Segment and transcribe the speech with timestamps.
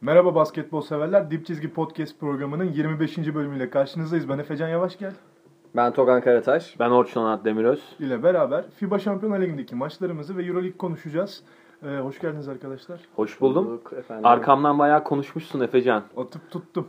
[0.00, 1.30] Merhaba basketbol severler.
[1.30, 3.18] Dip Çizgi Podcast programının 25.
[3.34, 4.28] bölümüyle karşınızdayız.
[4.28, 5.12] Ben Efecan Yavaşgel
[5.76, 6.78] Ben Togan Karataş.
[6.80, 7.80] Ben Orçun Onat Demiröz.
[7.98, 11.42] ile beraber FIBA Şampiyonlar Ligi'ndeki maçlarımızı ve Euroleague konuşacağız.
[11.82, 13.00] Ee, hoş geldiniz arkadaşlar.
[13.16, 13.66] Hoş buldum.
[13.66, 14.26] Bulduk efendim.
[14.26, 16.02] Arkamdan bayağı konuşmuşsun Efecan.
[16.16, 16.88] Atıp tuttum.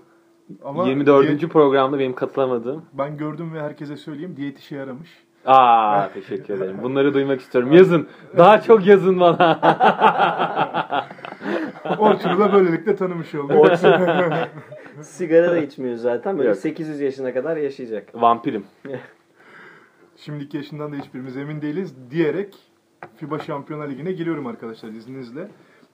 [0.64, 1.28] Ama 24.
[1.28, 2.86] diyet- programda benim katılamadığım.
[2.94, 5.10] ben gördüm ve herkese söyleyeyim diyet işe yaramış.
[5.46, 6.78] Aa teşekkür ederim.
[6.84, 7.72] Bunları duymak istiyorum.
[7.72, 8.08] Yazın.
[8.38, 9.60] Daha çok yazın bana.
[11.86, 13.78] Orçun'u da böylelikle tanımış olduk.
[15.02, 16.38] Sigara da içmiyor zaten.
[16.38, 16.58] Böyle Yok.
[16.58, 18.22] 800 yaşına kadar yaşayacak.
[18.22, 18.66] Vampirim.
[20.16, 22.56] Şimdiki yaşından da hiçbirimiz emin değiliz diyerek
[23.16, 25.48] FIBA Şampiyonlar Ligi'ne giriyorum arkadaşlar izninizle.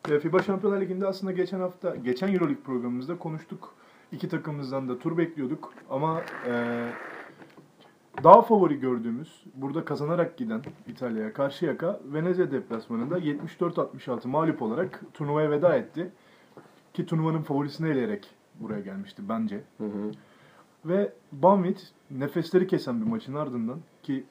[0.09, 3.73] Ee, FIBA Şampiyonlar Ligi'nde aslında geçen hafta, geçen Euroleague programımızda konuştuk.
[4.11, 6.53] İki takımımızdan da tur bekliyorduk ama e,
[8.23, 15.75] daha favori gördüğümüz, burada kazanarak giden İtalya'ya Karşıyaka Venezia deplasmanında 74-66 mağlup olarak turnuvaya veda
[15.75, 16.12] etti.
[16.94, 19.63] Ki turnuvanın favorisini eleyerek buraya gelmişti bence.
[19.77, 20.11] Hı hı.
[20.86, 24.23] Ve Banvit nefesleri kesen bir maçın ardından ki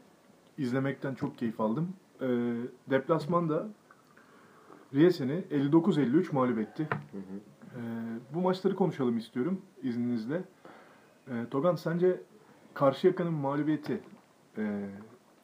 [0.59, 1.89] izlemekten çok keyif aldım.
[2.21, 2.29] E,
[2.91, 3.69] deplasmanda
[4.95, 6.89] Riesen'i 59-53 mağlup etti.
[7.13, 7.81] E,
[8.35, 10.43] bu maçları konuşalım istiyorum izninizle.
[11.29, 12.21] E, Togan sence
[12.77, 14.01] Karşıyaka'nın mağlubiyeti
[14.59, 14.63] e,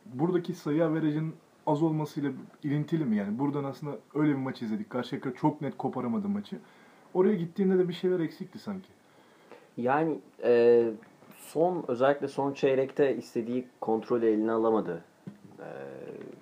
[0.07, 1.35] buradaki sayı averajın
[1.67, 2.31] az olmasıyla
[2.63, 3.17] ilintili mi?
[3.17, 4.91] Yani buradan aslında öyle bir maç izledik.
[4.91, 6.57] Karşıyaka çok net koparamadı maçı.
[7.15, 8.89] Oraya gittiğinde de bir şeyler eksikti sanki.
[9.77, 10.85] Yani e,
[11.37, 15.05] son özellikle son çeyrekte istediği kontrolü eline alamadı
[15.59, 15.69] e,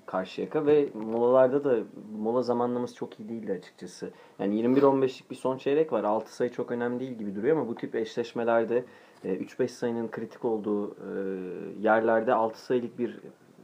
[0.06, 1.78] Karşıyaka ve molalarda da
[2.18, 4.10] mola zamanlaması çok iyi değildi açıkçası.
[4.38, 6.04] Yani 21-15'lik bir son çeyrek var.
[6.04, 8.84] 6 sayı çok önemli değil gibi duruyor ama bu tip eşleşmelerde
[9.24, 11.10] 3-5 sayının kritik olduğu e,
[11.80, 13.20] yerlerde 6 sayılık bir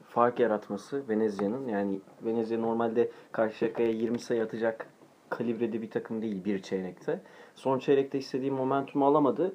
[0.08, 4.86] fark yaratması Venezia'nın yani Venezia normalde Karşıyaka'ya 20 sayı atacak
[5.30, 7.20] kalibrede bir takım değil bir çeyrekte.
[7.54, 9.52] Son çeyrekte istediği momentumu alamadı.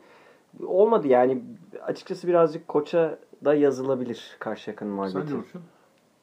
[0.65, 1.43] Olmadı yani
[1.81, 5.35] açıkçası birazcık koça da yazılabilir Karşıyaka'nın mağlubiyeti.
[5.35, 5.61] Orçun?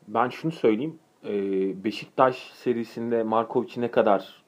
[0.09, 0.99] Ben şunu söyleyeyim.
[1.25, 4.43] Ee, Beşiktaş serisinde Markovic'i ne kadar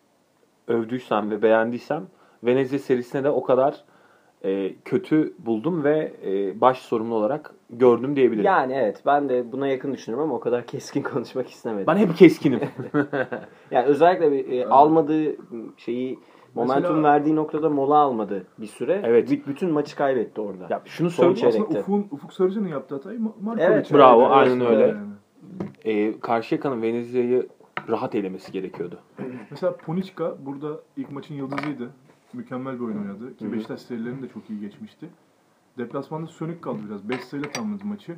[0.69, 2.07] övdüysem ve beğendiysem
[2.45, 3.85] Venezia serisine de o kadar
[4.45, 8.45] e, kötü buldum ve e, baş sorumlu olarak gördüm diyebilirim.
[8.45, 11.87] Yani evet ben de buna yakın düşünüyorum ama o kadar keskin konuşmak istemedim.
[11.87, 12.61] Ben hep keskinim.
[13.71, 15.37] Yani özellikle bir, e, almadığı
[15.77, 16.19] şeyi
[16.55, 19.01] momentum Mesela- verdiği noktada mola almadı bir süre.
[19.05, 19.31] Evet.
[19.31, 20.67] B- bütün maçı kaybetti orada.
[20.71, 21.49] ya şunu söyleyeyim.
[21.49, 21.79] Aslında.
[21.81, 24.35] Ufuk, Ufuk Sarıcı'nın yaptığı hatayı Ma- Markovic Evet, bravo, yaptı.
[24.37, 24.87] aynen öyle.
[24.87, 24.99] Yani.
[25.85, 27.49] E, Karşıyaka'nın Venezia'yı
[27.89, 28.99] rahat elemesi gerekiyordu.
[29.51, 31.91] Mesela Poniçka burada ilk maçın yıldızıydı.
[32.33, 33.37] Mükemmel bir oyun oynadı.
[33.37, 33.53] Ki.
[33.53, 35.09] Beşiktaş serilerini de çok iyi geçmişti.
[35.79, 37.09] Deplasmanda sönük kaldı biraz.
[37.09, 38.17] 5 sayıyla tamamladı maçı.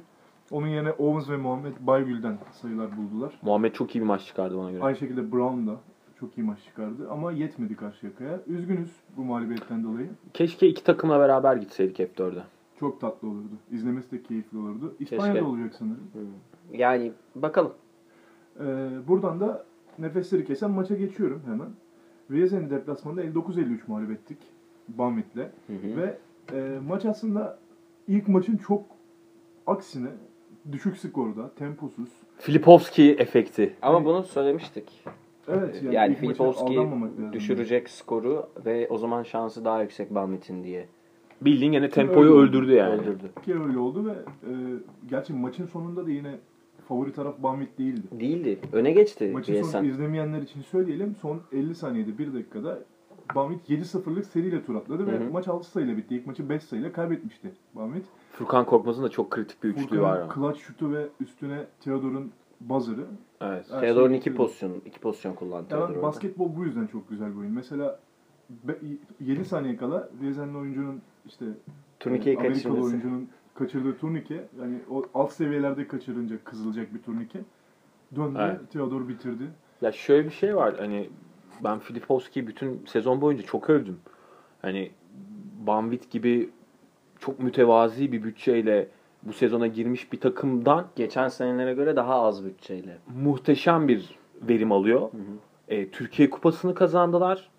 [0.50, 3.38] Onun yerine Owens ve Muhammed Baygül'den sayılar buldular.
[3.42, 4.82] Muhammed çok iyi bir maç çıkardı bana göre.
[4.82, 5.76] Aynı şekilde Brown da
[6.20, 7.10] çok iyi maç çıkardı.
[7.10, 8.40] Ama yetmedi Karşıyaka'ya.
[8.46, 10.10] Üzgünüz bu mağlubiyetten dolayı.
[10.34, 12.42] Keşke iki takımla beraber gitseydik F4'e.
[12.80, 13.54] Çok tatlı olurdu.
[13.70, 14.94] İzlemesi de keyifli olurdu.
[15.00, 15.44] İspanya'da Keşke.
[15.44, 16.10] olacak sanırım.
[16.72, 17.72] Yani bakalım.
[18.60, 19.64] Ee, buradan da
[19.98, 21.68] nefesleri kesen maça geçiyorum hemen.
[22.32, 24.38] Riesen'i deplasmanda 59-53 mağlup ettik.
[24.96, 25.96] Hı.
[25.96, 26.18] Ve
[26.52, 27.58] e, maç aslında
[28.08, 28.84] ilk maçın çok
[29.66, 30.08] aksine
[30.72, 32.08] düşük skorda, temposuz.
[32.38, 33.76] Filipovski efekti.
[33.82, 35.04] Ama bunu söylemiştik.
[35.48, 36.88] Evet Yani, yani, Filipovski
[37.32, 40.88] düşürecek skoru ve o zaman şansı daha yüksek Balmit'in diye
[41.40, 43.00] Bildiğin gene Öyle tempoyu öldürdü yani.
[43.00, 43.30] öldürdü.
[43.44, 44.52] Ki öyle oldu ve e,
[45.10, 46.34] gerçi maçın sonunda da yine
[46.92, 48.06] favori taraf Banvit değildi.
[48.20, 48.58] Değildi.
[48.72, 51.16] Öne geçti Maçın sonu izlemeyenler için söyleyelim.
[51.22, 52.78] Son 50 saniyede 1 dakikada
[53.34, 55.30] Banvit 7-0'lık seriyle tur atladı ve Hı hı.
[55.30, 56.14] maç 6 sayıyla bitti.
[56.16, 58.04] İlk maçı 5 sayıyla kaybetmişti Banvit.
[58.32, 60.20] Furkan Korkmaz'ın da çok kritik bir üçlüğü var.
[60.28, 63.06] Furkan'ın clutch şutu ve üstüne Theodor'un buzzer'ı.
[63.40, 63.66] Evet.
[63.70, 64.36] Her Theodor'un şey iki bitirdi.
[64.36, 66.02] pozisyon, iki pozisyon kullandı Yani Theodor orada.
[66.02, 67.52] basketbol bu yüzden çok güzel bir oyun.
[67.52, 68.00] Mesela
[69.20, 71.44] 7 saniye kala Riesen'li oyuncunun işte
[72.00, 72.82] Turnikeyi e, Amerikalı kaçırması.
[72.86, 77.40] oyuncunun kaçırdığı turnike yani o alt seviyelerde kaçırınca kızılacak bir turnike
[78.16, 78.38] döndü.
[78.42, 78.70] Evet.
[78.72, 79.42] Theodor bitirdi.
[79.82, 80.74] Ya şöyle bir şey var.
[80.78, 81.10] Hani
[81.64, 83.98] ben Filipovski'yi bütün sezon boyunca çok övdüm.
[84.62, 84.90] Hani
[85.66, 86.50] Banvit gibi
[87.18, 88.88] çok mütevazi bir bütçeyle
[89.22, 92.98] bu sezona girmiş bir takımdan Geçen senelere göre daha az bütçeyle.
[93.22, 94.16] muhteşem bir
[94.48, 95.10] verim alıyor.
[95.68, 97.50] E, Türkiye Kupası'nı kazandılar.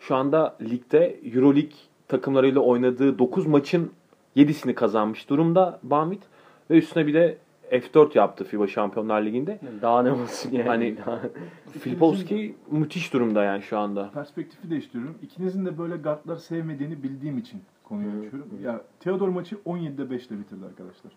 [0.00, 1.72] Şu anda ligde Euroleague
[2.08, 3.90] takımlarıyla oynadığı 9 maçın
[4.36, 6.22] 7'sini kazanmış durumda Banvit.
[6.70, 7.38] Ve üstüne bir de
[7.70, 9.58] F4 yaptı FIBA Şampiyonlar Ligi'nde.
[9.82, 10.68] Daha ne olsun yani.
[10.68, 10.96] Hani
[11.80, 14.10] Filipovski müthiş durumda yani şu anda.
[14.10, 15.18] Perspektifi değiştiriyorum.
[15.22, 18.48] İkinizin de böyle guardlar sevmediğini bildiğim için konuyu Hı, açıyorum.
[18.58, 18.62] hı.
[18.62, 21.12] Ya Theodor maçı 17'de 5 ile bitirdi arkadaşlar.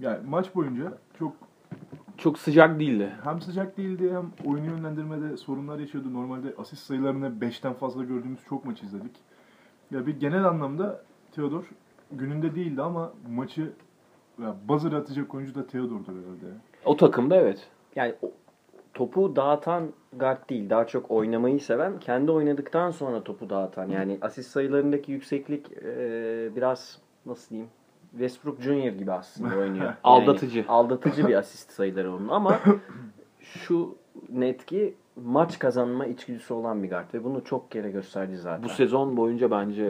[0.00, 1.32] Yani maç boyunca çok
[2.16, 3.12] çok sıcak değildi.
[3.24, 6.12] Hem sıcak değildi hem oyunu yönlendirmede sorunlar yaşıyordu.
[6.14, 9.12] Normalde asist sayılarını 5'ten fazla gördüğümüz çok maç izledik.
[9.90, 11.02] Ya bir genel anlamda
[11.32, 11.64] Theodor
[12.12, 13.70] gününde değildi ama maçı
[14.42, 16.54] ya buzzer atacak oyuncu da Theodor'du herhalde.
[16.84, 17.68] O takımda evet.
[17.96, 18.30] Yani o-
[18.94, 20.70] topu dağıtan guard değil.
[20.70, 22.00] Daha çok oynamayı seven.
[22.00, 23.88] Kendi oynadıktan sonra topu dağıtan.
[23.88, 25.86] Yani asist sayılarındaki yükseklik e,
[26.56, 27.70] biraz nasıl diyeyim?
[28.10, 29.84] Westbrook Junior gibi aslında oynuyor.
[29.84, 30.64] Yani Aldatıcı.
[30.68, 32.58] aldatıcı bir asist sayıları onun ama
[33.40, 33.96] şu
[34.28, 34.94] net ki
[35.24, 38.62] maç kazanma içgüdüsü olan bir guard ve bunu çok kere gösterdi zaten.
[38.64, 39.84] Bu sezon boyunca bence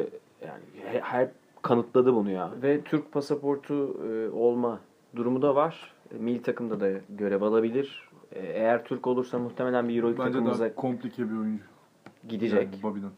[0.46, 0.62] yani
[0.92, 1.28] he- her
[1.62, 2.50] kanıtladı bunu ya.
[2.62, 4.80] Ve Türk pasaportu e, olma
[5.16, 5.92] durumu da var.
[6.14, 8.08] E, Milli takımda da görev alabilir.
[8.32, 11.64] E, eğer Türk olursa muhtemelen bir Euroleague Bence takımımıza daha komplike bir oyuncu.
[12.28, 12.68] gidecek.
[12.72, 13.10] Yani Bobby'den.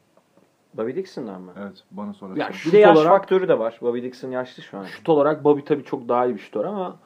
[0.75, 1.53] Bobby Dixon'dan mı?
[1.59, 2.41] Evet bana sorarsan.
[2.41, 3.79] Ya Bir şut de yaş olarak faktörü de var.
[3.83, 4.85] Bobby Dixon yaşlı şu an.
[4.85, 6.97] şut olarak Bobby tabii çok daha iyi bir şutör ama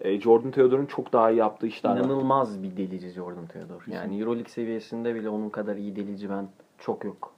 [0.00, 1.96] e, Jordan Theodore'un çok daha iyi yaptığı işler var.
[1.96, 3.84] İnanılmaz bir delici Jordan Theodore.
[3.94, 6.48] Yani Euroleague seviyesinde bile onun kadar iyi delici ben
[6.78, 7.32] çok yok.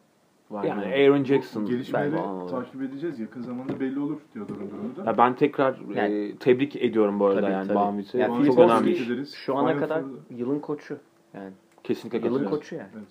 [0.53, 0.93] Var Yani mı?
[0.95, 2.17] Aaron Jackson Gelişmeleri
[2.51, 3.21] takip edeceğiz.
[3.21, 5.05] Yakın zamanda belli olur Theodor'un durumu da.
[5.11, 7.75] Ya ben tekrar Yani- e, tebrik ediyorum bu arada Tabii, yani tabii.
[7.75, 8.19] Bamvit'i.
[8.19, 9.27] Yani Bamvit çok önemli.
[9.27, 10.97] Şu ana Final kadar Four'da- yılın koçu.
[11.35, 11.51] Yani
[11.85, 12.89] Kesinlikle yılın koçu yani.
[12.97, 13.09] Evet.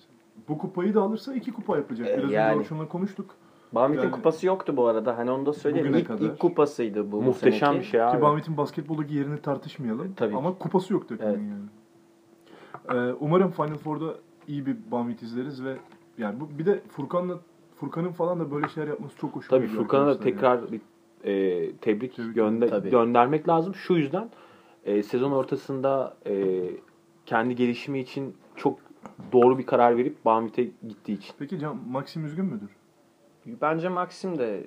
[0.48, 2.08] Bu kupayı da alırsa iki kupa yapacak.
[2.08, 2.50] Ee, Biraz yani.
[2.50, 3.30] önce Orçun'la konuştuk.
[3.72, 5.18] Bamvit'in Yani- kupası yoktu bu arada.
[5.18, 5.94] Hani onu da söyleyeyim.
[5.94, 6.20] İlk, kadar.
[6.24, 7.22] ilk kupasıydı bu.
[7.22, 8.16] Muhteşem bir şey abi.
[8.16, 10.12] Ki Bamvit'in basketboldaki yerini tartışmayalım.
[10.16, 11.40] Tabii Ama kupası yok takımın Evet.
[11.50, 13.08] yani.
[13.08, 14.14] Ee, umarım Final Four'da
[14.48, 15.76] iyi bir Bamvit izleriz ve
[16.18, 17.38] yani bu bir de Furkan'la
[17.76, 20.80] Furkan'ın falan da böyle şeyler yapması çok hoşuma Tabii Furkan'a da tekrar bir
[21.24, 22.90] e, tebrik Tebrik gönde- Tabii.
[22.90, 23.74] göndermek lazım.
[23.74, 24.30] Şu yüzden
[24.84, 26.62] e, sezon ortasında e,
[27.26, 28.78] kendi gelişimi için çok
[29.32, 31.34] doğru bir karar verip Bamvit'e gittiği için.
[31.38, 32.68] Peki Can, Maxim üzgün müdür?
[33.46, 34.64] Bence Maxim de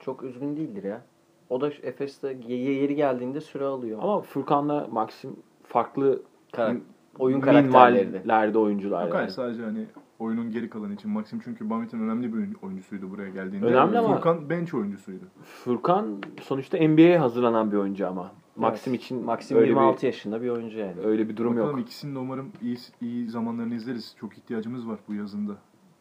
[0.00, 1.02] çok üzgün değildir ya.
[1.50, 3.98] O da Efes'te ye- yeri geldiğinde süre alıyor.
[4.02, 6.76] Ama Furkan'la Maxim farklı Karak-
[7.18, 8.18] oyun karakterleri de.
[8.18, 9.30] minvallerde oyuncular Yok yani.
[9.30, 9.86] sadece hani
[10.18, 13.66] oyunun geri kalanı için Maxim çünkü Bamvit'in önemli bir oyun- oyuncusuydu buraya geldiğinde.
[13.66, 15.24] Önemli ama- Furkan bench oyuncusuydu.
[15.44, 18.32] Furkan sonuçta NBA'ye hazırlanan bir oyuncu ama.
[18.56, 19.02] Maxim Evet.
[19.04, 21.00] için Maxim öyle 26 bir, yaşında bir oyuncu yani.
[21.04, 21.80] öyle bir durum Bakalım yok.
[21.86, 24.14] ikisinin de umarım iyi, iyi zamanlarını izleriz.
[24.20, 25.52] Çok ihtiyacımız var bu yazında.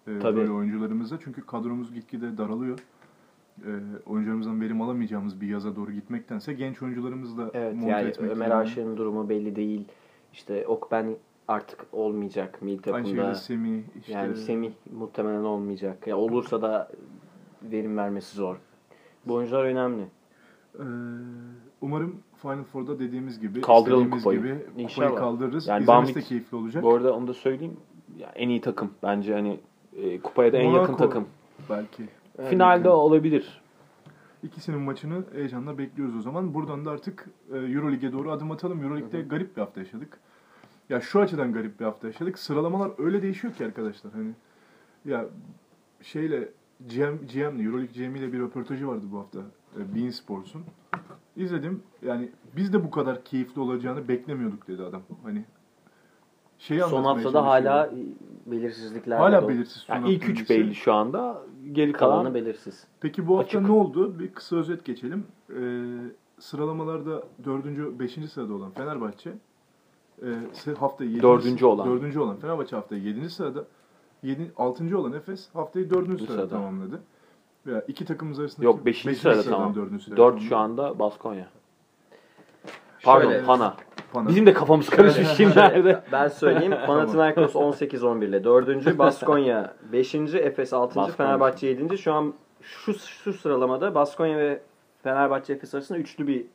[0.07, 0.37] Ee, Tabii.
[0.37, 1.17] Böyle oyuncularımıza.
[1.23, 2.79] Çünkü kadromuz gitgide daralıyor.
[3.65, 3.69] Ee,
[4.05, 8.97] oyuncularımızdan verim alamayacağımız bir yaza doğru gitmektense genç oyuncularımızla Evet monte yani etmek Ömer Aşık'ın
[8.97, 9.85] durumu belli değil.
[10.33, 11.15] İşte Okben
[11.47, 13.35] artık olmayacak milli Aynı şekilde.
[13.35, 16.07] Semih işte Yani Semih muhtemelen olmayacak.
[16.07, 16.91] Ya olursa da
[17.63, 18.55] verim vermesi zor.
[19.27, 20.03] Bu oyuncular önemli.
[20.79, 20.83] Ee,
[21.81, 24.39] umarım Final Four'da dediğimiz gibi Kaldıralım kupayı.
[24.39, 25.15] gibi kupayı İnşallah.
[25.15, 25.67] kaldırırız.
[25.67, 26.83] Yani İzlemesi de keyifli olacak.
[26.83, 27.77] Bu arada onu da söyleyeyim.
[28.17, 29.59] Ya en iyi takım bence hani
[29.95, 31.25] e, kupaya da en Monaco yakın takım.
[31.69, 32.03] Belki.
[32.39, 32.49] Evet.
[32.49, 33.61] Finalde olabilir.
[34.43, 36.53] İkisinin maçını heyecanla bekliyoruz o zaman.
[36.53, 38.83] Buradan da artık e, Euroleague'e doğru adım atalım.
[38.83, 40.19] Euroleague'de garip bir hafta yaşadık.
[40.93, 42.39] Ya şu açıdan garip bir hafta yaşadık.
[42.39, 44.13] Sıralamalar öyle değişiyor ki arkadaşlar.
[44.13, 44.31] Hani
[45.05, 45.25] ya
[46.01, 46.49] şeyle
[46.79, 49.39] GM, GM'le, Euroleague GM ile bir röportajı vardı bu hafta.
[49.79, 50.63] E, Bein Sports'un.
[51.35, 51.83] İzledim.
[52.05, 55.01] Yani biz de bu kadar keyifli olacağını beklemiyorduk dedi adam.
[55.23, 55.45] Hani
[56.57, 57.91] şeyi Son haftada hala
[58.45, 59.85] belirsizlikler hala belirsiz.
[59.89, 60.59] Yani ilk hafta üç öncesi.
[60.59, 61.41] belli şu anda.
[61.71, 62.87] Geri Kalanı kalan belirsiz.
[63.01, 63.69] Peki bu hafta Açık.
[63.69, 64.19] ne oldu?
[64.19, 65.25] Bir kısa özet geçelim.
[65.49, 65.83] Ee,
[66.39, 67.65] sıralamalarda 4.
[67.99, 68.31] 5.
[68.31, 69.33] sırada olan Fenerbahçe
[70.67, 71.21] e, haftayı 7.
[71.21, 72.01] Dördüncü olan.
[72.01, 72.17] 4.
[72.17, 73.29] olan Fenerbahçe haftayı 7.
[73.29, 73.63] sırada
[74.23, 74.97] 7 6.
[74.97, 76.05] olan Efes haftayı 4.
[76.05, 76.47] sırada, sırada.
[76.47, 77.01] tamamladı.
[77.65, 78.85] Veya iki takımımız arasındaki yok 5.
[78.85, 79.75] beşinci sırada sıradan tamam.
[79.75, 80.45] dördüncü sıraya 4 tamamladı.
[80.49, 81.47] şu anda Baskonya.
[83.03, 83.75] Pardon Şöyle- Pana.
[84.13, 84.29] Pana.
[84.29, 86.03] Bizim de kafamız karışmış şimdilerde.
[86.11, 86.73] Ben söyleyeyim.
[86.87, 88.97] Panathinaikos 18-11 ile 4.
[88.97, 90.15] Baskonya 5.
[90.15, 90.95] Efes 6.
[90.95, 91.15] Baskonya.
[91.17, 91.97] Fenerbahçe 7.
[91.97, 94.61] Şu an şu, şu sıralamada Baskonya ve
[95.03, 96.45] Fenerbahçe Efes arasında üçlü bir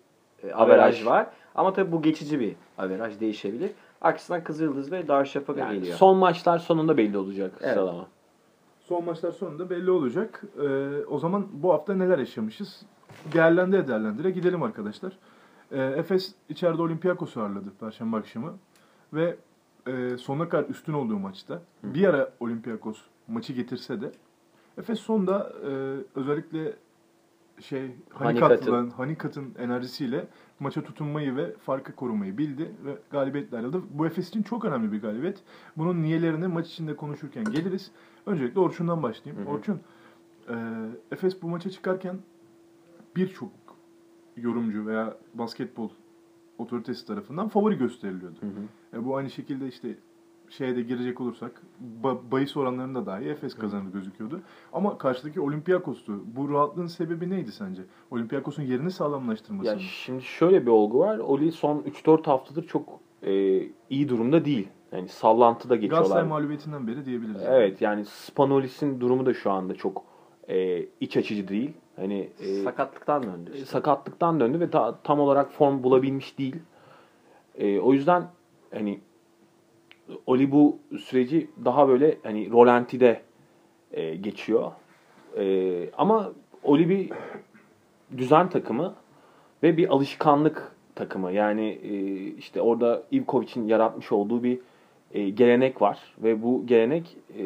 [0.43, 1.07] e, Averaj.
[1.07, 1.27] var.
[1.59, 3.71] Ama tabii bu geçici bir averaj değişebilir.
[4.01, 5.97] Aksine Kızıldız ve Darüşşafaka Yani geliyor.
[5.97, 7.73] son maçlar sonunda belli olacak Evet.
[7.73, 8.07] sıralama.
[8.81, 10.43] Son maçlar sonunda belli olacak.
[10.63, 12.83] Ee, o zaman bu hafta neler yaşamışız?
[13.33, 15.13] Değerlendire değerlendire gidelim arkadaşlar.
[15.73, 18.59] Ee, Efes içeride Olympiakos'u ağırladı Perşembe akşamı.
[19.13, 19.37] Ve
[19.87, 22.99] e, sonuna kadar üstün olduğu maçta bir ara Olympiakos
[23.29, 24.13] maçı getirse de
[24.79, 25.71] Efes sonda e,
[26.15, 26.73] özellikle
[27.61, 28.91] şey Hanikat'ın.
[28.91, 30.29] Hanikat'ın enerjisiyle
[30.61, 33.83] maça tutunmayı ve farkı korumayı bildi ve galibiyetle ayrıldı.
[33.91, 35.43] Bu Efes için çok önemli bir galibiyet.
[35.77, 37.91] Bunun niyelerini maç içinde konuşurken geliriz.
[38.27, 39.47] Öncelikle Orçun'dan başlayayım.
[39.47, 39.55] Hı hı.
[39.55, 39.81] Orçun,
[40.49, 40.55] e,
[41.13, 42.19] Efes bu maça çıkarken
[43.17, 43.51] birçok
[44.37, 45.91] yorumcu veya basketbol
[46.59, 48.39] otoritesi tarafından favori gösteriliyordu.
[48.41, 48.99] Hı hı.
[49.01, 49.99] E, bu aynı şekilde işte
[50.51, 51.63] şeye de girecek olursak
[52.03, 54.41] ba- bahis oranlarında dahi Efes kazanır gözüküyordu.
[54.73, 56.13] Ama karşıdaki Olympiakos'tu.
[56.37, 57.83] Bu rahatlığın sebebi neydi sence?
[58.11, 59.81] Olympiakos'un yerini sağlamlaştırması Ya mı?
[59.81, 61.19] şimdi şöyle bir olgu var.
[61.19, 64.69] Oli son 3-4 haftadır çok e, iyi durumda değil.
[64.93, 66.03] Yani sallantıda geçiyorlar.
[66.03, 67.43] Galatasaray mağlubiyetinden beri diyebiliriz.
[67.47, 70.05] Evet yani Spanolis'in durumu da şu anda çok
[70.49, 71.73] e, iç açıcı değil.
[71.97, 73.51] Hani e, Sakatlıktan döndü.
[73.55, 73.67] işte.
[73.67, 76.57] sakatlıktan döndü ve ta- tam olarak form bulabilmiş değil.
[77.55, 78.27] E, o yüzden
[78.75, 79.01] hani
[80.27, 83.23] Oli bu süreci daha böyle hani rolantide
[83.93, 84.73] e, geçiyor.
[85.37, 87.11] E, ama Oli bir
[88.17, 88.95] düzen takımı
[89.63, 91.33] ve bir alışkanlık takımı.
[91.33, 94.59] Yani e, işte orada Ivkovic'in yaratmış olduğu bir
[95.13, 97.45] e, gelenek var ve bu gelenek e,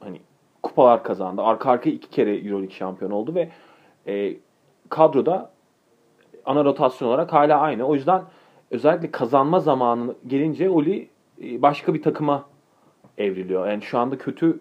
[0.00, 0.20] hani
[0.62, 1.42] kupalar kazandı.
[1.42, 3.48] Arka arkaya iki kere Euroleague şampiyon oldu ve
[4.06, 4.36] e,
[4.88, 5.50] kadroda
[6.44, 7.84] ana rotasyon olarak hala aynı.
[7.84, 8.22] O yüzden
[8.70, 11.08] özellikle kazanma zamanı gelince Oli
[11.40, 12.44] başka bir takıma
[13.18, 13.68] evriliyor.
[13.68, 14.60] Yani şu anda kötü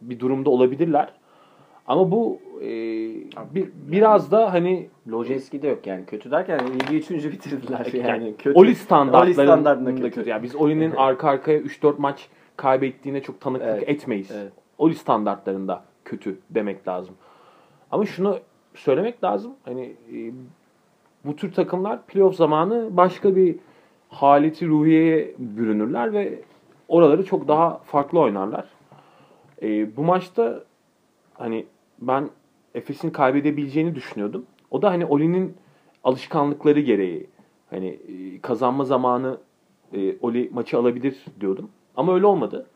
[0.00, 1.12] bir durumda olabilirler.
[1.86, 2.66] Ama bu e,
[3.54, 6.06] bir, biraz da hani Lojeski de yok yani.
[6.06, 8.08] Kötü derken ligi üçüncü bitirdiler yani.
[8.08, 8.58] yani kötü.
[8.58, 10.10] Oli standartlarında kötü.
[10.10, 10.30] kötü.
[10.30, 13.88] Yani biz Oli'nin arka arkaya 3-4 maç kaybettiğine çok tanıklık Evet.
[13.88, 14.30] etmeyiz.
[14.34, 14.52] Evet.
[14.78, 17.14] Oli standartlarında kötü demek lazım.
[17.90, 18.38] Ama şunu
[18.74, 19.52] söylemek lazım.
[19.64, 20.32] Hani e,
[21.24, 23.56] bu tür takımlar playoff zamanı başka bir
[24.12, 26.40] haleti ruhiyeye bürünürler ve
[26.88, 28.64] oraları çok daha farklı oynarlar.
[29.62, 30.64] E, bu maçta
[31.34, 31.66] hani
[31.98, 32.30] ben
[32.74, 34.46] Efes'in kaybedebileceğini düşünüyordum.
[34.70, 35.54] O da hani Oli'nin
[36.04, 37.26] alışkanlıkları gereği
[37.70, 39.38] hani e, kazanma zamanı
[39.92, 41.70] e, Oli maçı alabilir diyordum.
[41.96, 42.66] Ama öyle olmadı.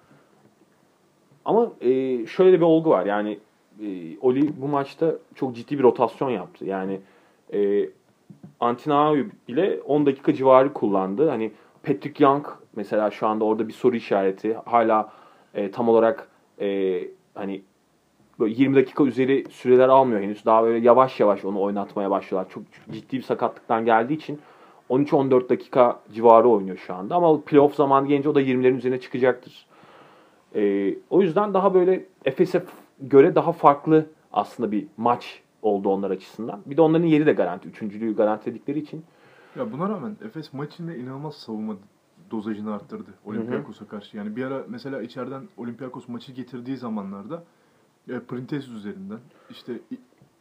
[1.45, 3.07] Ama e, şöyle bir olgu var.
[3.07, 3.38] Yani
[3.83, 6.64] e, Oli bu maçta çok ciddi bir rotasyon yaptı.
[6.64, 7.00] Yani
[7.52, 7.88] e,
[8.61, 11.28] Antinao'yu bile 10 dakika civarı kullandı.
[11.28, 11.52] Hani
[11.83, 14.56] Patrick Young mesela şu anda orada bir soru işareti.
[14.64, 15.12] Hala
[15.54, 16.28] e, tam olarak
[16.61, 17.00] e,
[17.35, 17.62] hani
[18.40, 20.45] böyle 20 dakika üzeri süreler almıyor henüz.
[20.45, 22.50] Daha böyle yavaş yavaş onu oynatmaya başlıyorlar.
[22.50, 24.40] Çok ciddi bir sakatlıktan geldiği için
[24.90, 27.14] 13-14 dakika civarı oynuyor şu anda.
[27.14, 29.66] Ama playoff zamanı gelince o da 20'lerin üzerine çıkacaktır.
[30.54, 32.62] Ee, o yüzden daha böyle Efes'e
[33.00, 36.61] göre daha farklı aslında bir maç oldu onlar açısından.
[36.66, 37.68] Bir de onların yeri de garanti.
[37.68, 39.04] Üçüncülüğü garantiledikleri için.
[39.56, 41.75] Ya buna rağmen Efes maçında inanılmaz savunma
[42.30, 44.16] dozajını arttırdı Olympiakos'a karşı.
[44.16, 47.44] Yani bir ara mesela içeriden Olympiakos maçı getirdiği zamanlarda
[48.08, 49.18] e, Printes üzerinden
[49.50, 49.73] işte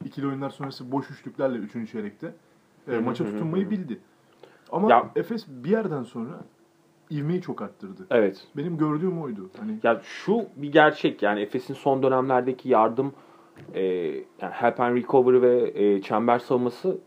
[0.06, 1.92] ikili oyunlar sonrası boş üçlüklerle 3.
[1.92, 2.34] çeyrekte
[2.88, 4.00] e, maça tutunmayı bildi.
[4.72, 6.42] Ama Ya- Efes bir yerden sonra
[7.12, 8.08] ivmeyi çok arttırdı.
[8.10, 8.48] Evet.
[8.58, 9.50] Benim gördüğüm oydu.
[9.60, 13.14] Hani Ya şu bir gerçek yani Efes'in son dönemlerdeki yardım
[13.74, 13.84] e,
[14.42, 16.98] yani help and recovery ve e, çember savunması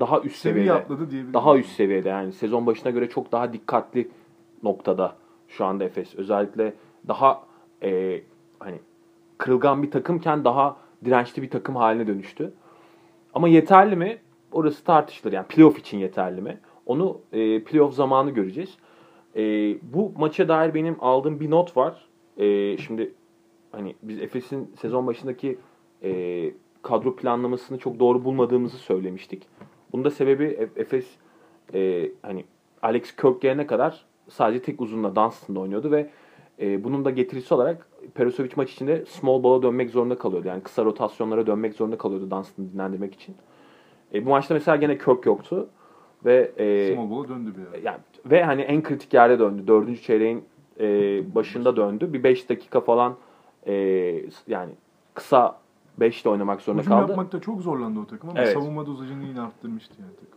[0.00, 0.82] daha üst seviye seviyede.
[0.82, 1.34] atladı diyebilirim.
[1.34, 4.08] Daha üst seviyede yani sezon başına göre çok daha dikkatli
[4.62, 5.16] noktada
[5.48, 6.14] şu anda Efes.
[6.14, 6.74] Özellikle
[7.08, 7.42] daha
[7.82, 8.20] e,
[8.58, 8.78] hani
[9.38, 12.52] kırılgan bir takımken daha dirençli bir takım haline dönüştü.
[13.34, 14.18] Ama yeterli mi?
[14.52, 15.32] Orası tartışılır.
[15.32, 16.58] Yani playoff için yeterli mi?
[16.86, 18.78] Onu e, playoff zamanı göreceğiz.
[19.36, 19.42] E,
[19.82, 22.06] bu maça dair benim aldığım bir not var.
[22.36, 23.14] E, şimdi
[23.76, 25.58] hani biz Efes'in sezon başındaki
[26.02, 26.52] e,
[26.82, 29.42] kadro planlamasını çok doğru bulmadığımızı söylemiştik.
[29.92, 31.06] Bunun da sebebi Efes
[31.74, 32.44] e, hani
[32.82, 36.10] Alex Kirk gelene kadar sadece tek uzunla Dunstan'da oynuyordu ve
[36.60, 40.48] e, bunun da getirisi olarak Perosovic maç içinde small ball'a dönmek zorunda kalıyordu.
[40.48, 43.36] Yani kısa rotasyonlara dönmek zorunda kalıyordu Dunstan'ı dinlendirmek için.
[44.14, 45.68] E, bu maçta mesela gene Kirk yoktu
[46.24, 49.66] ve e, Small ball'a döndü bir yani ve hani en kritik yerde döndü.
[49.66, 50.44] Dördüncü çeyreğin
[50.80, 50.86] e,
[51.34, 52.12] başında döndü.
[52.12, 53.16] Bir 5 dakika falan
[53.66, 53.74] e,
[54.46, 54.72] yani
[55.14, 55.58] kısa
[56.00, 57.08] 5'te oynamak zorunda Hücum kaldı.
[57.10, 58.52] yapmakta çok zorlandı o takım ama Evet.
[58.52, 60.34] savunma dozajını yine arttırmıştı yani takım.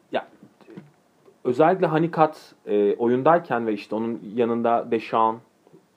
[1.43, 5.37] Özellikle Hanikat e, oyundayken ve işte onun yanında Deshaun,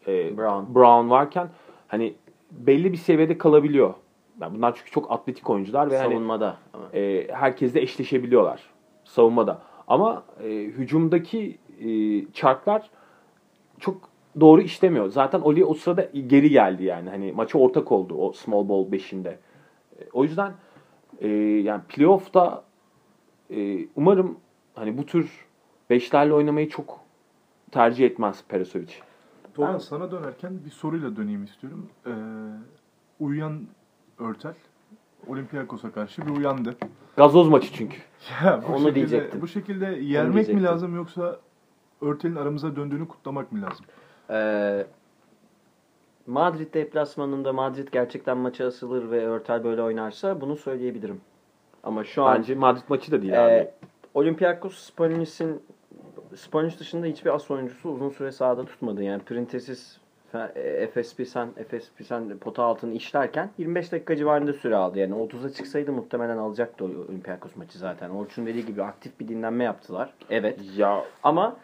[0.07, 0.75] e, Brown.
[0.75, 1.49] Brown varken
[1.89, 2.15] hani
[2.51, 3.95] belli bir seviyede kalabiliyor.
[4.41, 6.57] Yani bunlar çünkü çok atletik oyuncular ve hani Savunmada.
[6.75, 8.63] Ama e, herkesle eşleşebiliyorlar
[9.05, 9.63] savunmada.
[9.89, 11.89] Ama e, hücumdaki e,
[12.33, 12.91] çarklar
[13.79, 13.97] çok
[14.41, 15.09] doğru işlemiyor.
[15.09, 17.11] Zaten Oli o sırada geri geldi yani.
[17.11, 19.29] Hani maça ortak oldu o small ball 5'inde.
[19.29, 19.37] E,
[20.13, 20.53] o yüzden
[21.21, 22.65] e, yani playoff'ta
[23.51, 24.39] e, umarım
[24.75, 25.47] hani bu tür
[25.91, 27.01] beşlerle oynamayı çok
[27.71, 28.93] tercih etmez Perasovic.
[29.57, 31.89] Doğan Ben- sana dönerken bir soruyla döneyim istiyorum.
[32.07, 32.11] Ee,
[33.21, 33.61] uyuyan
[34.19, 34.55] Örtel
[35.27, 36.77] Olympiakos'a karşı bir uyandı.
[37.17, 37.97] Gazoz maçı çünkü.
[38.45, 39.41] Ya bu Onu şekilde, diyecektim.
[39.41, 41.41] Bu şekilde yermek mi lazım yoksa
[42.01, 43.87] Örtel'in aramıza döndüğünü kutlamak mı lazım?
[44.31, 44.87] Ee,
[46.27, 51.21] Madrid deplasmanında Madrid gerçekten maça asılır ve Örtel böyle oynarsa bunu söyleyebilirim.
[51.83, 53.69] Ama şu an Bence Madrid maçı da değil e, abi.
[54.15, 55.63] Olympiakos Spanis'in
[56.35, 59.03] Spanis dışında hiçbir as oyuncusu uzun süre sahada tutmadı.
[59.03, 59.97] Yani Printesis
[60.33, 64.99] Fe- Efes Pilsen, Efes Pilsen pota altını işlerken 25 dakika civarında süre aldı.
[64.99, 68.11] Yani 30'a çıksaydı muhtemelen alacaktı Olympiakos maçı zaten.
[68.11, 70.15] Orçun dediği gibi aktif bir dinlenme yaptılar.
[70.31, 70.59] Evet.
[70.77, 71.57] Ya Ama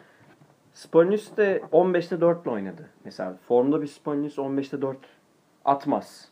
[0.77, 2.89] Spolnius de 15'te 4 ile oynadı.
[3.05, 4.97] Mesela formda bir Spolnius 15'te 4
[5.65, 6.29] atmaz.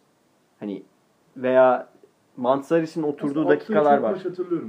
[0.59, 0.83] Hani
[1.37, 1.87] veya
[2.37, 4.17] Mansaris'in oturduğu Attığı dakikalar var.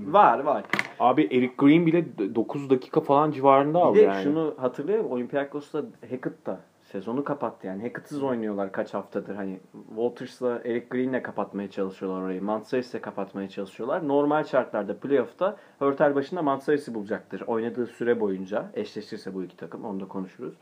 [0.06, 0.64] Var var.
[1.00, 2.04] Abi Eric Green bile
[2.34, 4.22] 9 dakika falan civarında Bir aldı de yani.
[4.22, 5.10] şunu hatırlıyorum.
[5.10, 6.60] Olympiakos'ta Hackett da
[6.92, 7.82] sezonu kapattı yani.
[7.82, 9.34] Hackett'sız oynuyorlar kaç haftadır.
[9.34, 12.42] Hani Walters'la Eric Green'le kapatmaya çalışıyorlar orayı.
[12.42, 14.08] Mansaris'le kapatmaya çalışıyorlar.
[14.08, 17.40] Normal şartlarda playoff'ta Hörtel başında Mansaris'i bulacaktır.
[17.40, 19.84] Oynadığı süre boyunca eşleşirse bu iki takım.
[19.84, 20.54] Onu da konuşuruz.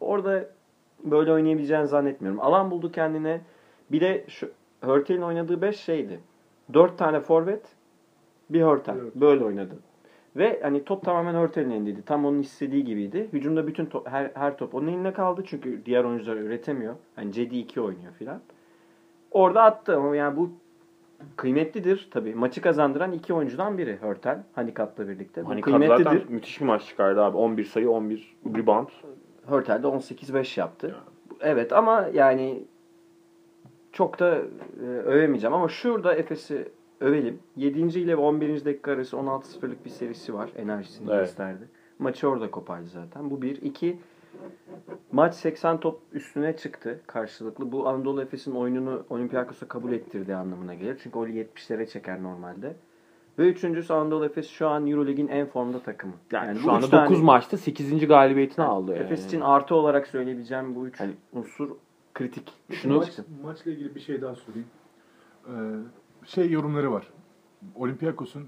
[0.00, 0.44] Orada
[1.04, 2.40] böyle oynayabileceğini zannetmiyorum.
[2.40, 3.40] Alan buldu kendine.
[3.90, 4.50] Bir de şu
[4.80, 6.20] Hörtel'in oynadığı 5 şeydi.
[6.74, 7.62] 4 tane forvet,
[8.50, 8.96] bir Hörtel.
[8.96, 9.14] Evet.
[9.14, 9.74] Böyle oynadı.
[10.36, 12.02] Ve hani top tamamen Hörtel'in elindeydi.
[12.02, 13.28] Tam onun istediği gibiydi.
[13.32, 15.42] Hücumda bütün top, her, her top onun elinde kaldı.
[15.46, 16.94] Çünkü diğer oyuncular üretemiyor.
[17.16, 18.40] Hani Cedi 2 oynuyor filan.
[19.30, 20.50] Orada attı ama yani bu
[21.36, 22.34] kıymetlidir tabii.
[22.34, 24.42] Maçı kazandıran iki oyuncudan biri Hörtel.
[24.54, 25.46] Handikapla birlikte.
[25.46, 26.04] Bu kıymetlidir.
[26.04, 27.36] zaten müthiş bir maç çıkardı abi.
[27.36, 28.88] 11 sayı, 11 rebound.
[29.46, 30.94] Hörtel de 18-5 yaptı.
[31.40, 32.64] Evet ama yani
[33.92, 34.38] çok da
[34.82, 36.68] e, övemeyeceğim ama şurada Efes'i
[37.00, 37.38] övelim.
[37.56, 37.80] 7.
[37.80, 38.64] ile 11.
[38.64, 40.50] dakika arası 16-0'lık bir serisi var.
[40.56, 41.20] Enerjisini Evet.
[41.20, 41.68] gösterdi.
[41.98, 43.30] Maçı orada kopardı zaten.
[43.30, 43.62] Bu bir.
[43.62, 43.98] iki
[45.12, 47.72] Maç 80 top üstüne çıktı karşılıklı.
[47.72, 51.00] Bu Anadolu Efes'in oyununu Olympiakos'a kabul ettirdiği anlamına gelir.
[51.02, 52.76] Çünkü Oli 70'lere çeker normalde.
[53.38, 56.12] Ve üçüncüsü Anadolu Efes şu an Euroleague'in en formda takımı.
[56.32, 58.06] Yani, bu şu anda üç tane- 9 maçta 8.
[58.06, 59.02] galibiyetini aldı yani.
[59.02, 61.70] Efes için artı olarak söyleyebileceğim bu üç Hani- unsur
[62.14, 62.52] kritik.
[62.70, 64.66] Şunu- Maç, maçla ilgili bir şey daha sorayım.
[65.46, 65.52] Ee,
[66.26, 67.08] şey yorumları var.
[67.74, 68.44] Olympiakos'un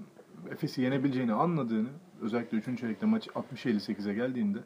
[0.51, 1.87] Efes'i yenebileceğini anladığını
[2.21, 2.79] özellikle 3.
[2.79, 4.57] çeyrekte maç 60-58'e geldiğinde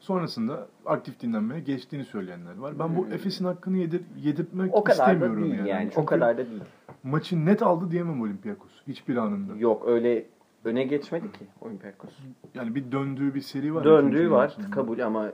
[0.00, 2.78] sonrasında aktif dinlenmeye geçtiğini söyleyenler var.
[2.78, 3.12] Ben bu Hmm.
[3.12, 5.68] Efes'in hakkını yedir, yedirtmek O kadar da istemiyorum değil yani.
[5.68, 5.86] yani.
[5.88, 6.62] O Çünkü kadar da değil.
[7.02, 9.56] maçı net aldı diyemem Olympiakos hiçbir anında.
[9.56, 10.26] Yok öyle
[10.64, 12.10] öne geçmedi ki Olympiakos.
[12.54, 13.84] Yani bir döndüğü bir seri var.
[13.84, 14.70] Döndüğü var maçında.
[14.70, 15.32] kabul ama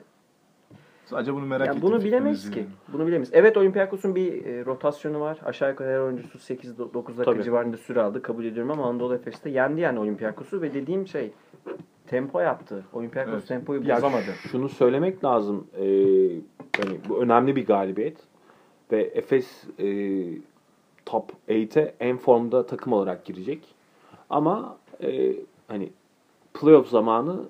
[1.07, 1.83] Sadece bunu merak ya ettim.
[1.83, 2.59] bunu bilemeyiz ki.
[2.59, 2.69] yani.
[2.93, 3.31] Bunu bilemeyiz.
[3.33, 5.39] Evet Olympiakos'un bir e, rotasyonu var.
[5.45, 7.43] Aşağı yukarı her oyuncusu 8-9 dakika Tabii.
[7.45, 8.23] civarında süre aldı.
[8.23, 11.33] Kabul ediyorum ama Anadolu Efes'te yendi yani Olympiakos'u ve dediğim şey
[12.07, 12.85] tempo yaptı.
[12.93, 13.47] Olympiakos Evet.
[13.49, 14.23] tempoyu Ya bozamadı.
[14.51, 15.67] şunu söylemek lazım.
[15.77, 15.83] Ee,
[16.77, 18.17] hani bu önemli bir galibiyet.
[18.93, 19.87] Ve Efes e,
[21.07, 23.75] top 8'e en formda takım olarak girecek.
[24.31, 25.33] Ama e,
[25.69, 25.91] hani
[26.55, 27.41] playoff zamanı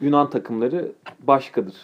[0.00, 1.74] Yunan takımları başkadır.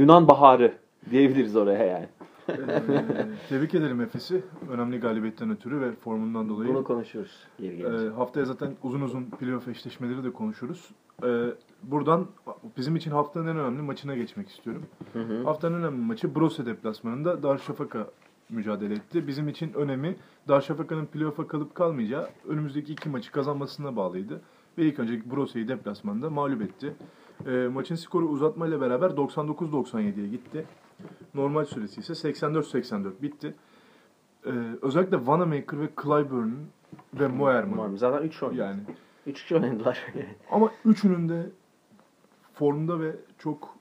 [0.00, 0.74] Yunan baharı
[1.10, 2.08] diyebiliriz oraya yani.
[2.48, 2.54] Ee,
[3.48, 4.44] tebrik edelim Efes'i.
[4.70, 6.74] Önemli galibiyetten ötürü ve formundan dolayı.
[6.74, 7.46] Bunu konuşuruz.
[7.62, 10.88] Ee, haftaya zaten uzun uzun playoff eşleşmeleri de konuşuruz.
[11.24, 11.44] Ee,
[11.82, 12.26] buradan
[12.76, 14.82] bizim için haftanın en önemli maçına geçmek istiyorum.
[15.12, 15.44] Hı hı.
[15.44, 18.06] Haftanın en önemli maçı Brose deplasmanında Darüşşafaka
[18.50, 19.26] mücadele etti.
[19.26, 20.16] Bizim için önemi
[20.48, 24.40] Darüşşafaka'nın playoff'a kalıp kalmayacağı önümüzdeki iki maçı kazanmasına bağlıydı.
[24.78, 26.94] Ve ilk önce Brose'yi deplasmanda mağlup etti.
[27.46, 30.66] Ee, maçın skoru uzatmayla beraber 99-97'ye gitti.
[31.34, 33.54] Normal süresi ise 84-84 bitti.
[34.46, 34.50] Ee,
[34.82, 36.68] özellikle Vanamaker ve Clyburn'un
[37.14, 37.98] ve Umarım.
[37.98, 38.58] Zaten 3 oynadı.
[38.58, 38.80] yani
[39.26, 40.06] 3 kişi oynadılar.
[40.50, 41.46] ama üçünün de
[42.54, 43.76] formda ve çok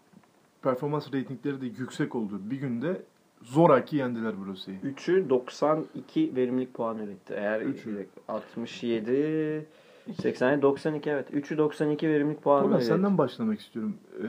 [0.62, 3.02] performans reytingleri de yüksek olduğu bir günde
[3.42, 4.80] zoraki yendiler Brose'yi.
[4.80, 7.34] 3'ü 92 verimlilik puanı üretti.
[7.34, 8.08] Eğer Üçü.
[8.28, 9.66] 67
[10.14, 11.34] 80 92 evet.
[11.34, 13.98] 3'ü 92 verimlilik puanı Tolga senden başlamak istiyorum.
[14.22, 14.28] Ee,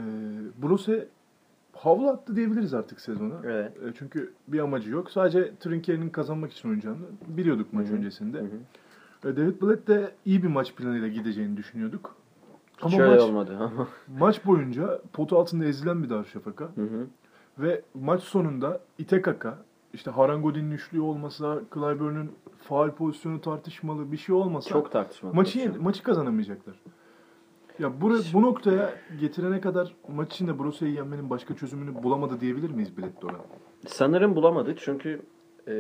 [0.62, 1.08] Brose
[1.72, 3.34] havlu attı diyebiliriz artık sezona.
[3.44, 3.72] Evet.
[3.76, 5.10] Ee, çünkü bir amacı yok.
[5.10, 7.96] Sadece Trinkeri'nin kazanmak için oynayacağını biliyorduk maç Hı hı.
[7.96, 8.38] öncesinde.
[8.38, 9.28] Hı hı.
[9.30, 12.16] Ee, David Blatt de iyi bir maç planıyla gideceğini düşünüyorduk.
[12.82, 13.88] Ama Şöyle maç, olmadı ama.
[14.18, 16.64] maç boyunca potu altında ezilen bir Darüşşafaka.
[16.64, 17.06] Hı hı.
[17.58, 19.58] Ve maç sonunda Itekaka,
[19.94, 25.34] işte Harangodi'nin üçlüğü olmasa, Clyburn'un faal pozisyonu tartışmalı bir şey olmasa Çok tartışmalı.
[25.34, 26.80] maçı yen- maçı kazanamayacaklar.
[27.78, 32.96] Ya bu, bu noktaya getirene kadar maç içinde Brose'yi yenmenin başka çözümünü bulamadı diyebilir miyiz
[32.96, 33.36] Biletto'ra?
[33.86, 35.20] Sanırım bulamadı çünkü
[35.68, 35.72] e,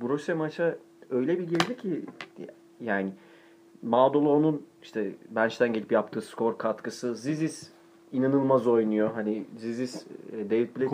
[0.00, 0.76] Borussia maça
[1.10, 2.04] öyle bir girdi ki
[2.80, 3.12] yani
[3.82, 7.70] Mağdulu onun işte bench'ten gelip yaptığı skor katkısı Zizis
[8.12, 9.10] inanılmaz oynuyor.
[9.14, 10.88] Hani Zizis e, David Blatt'in.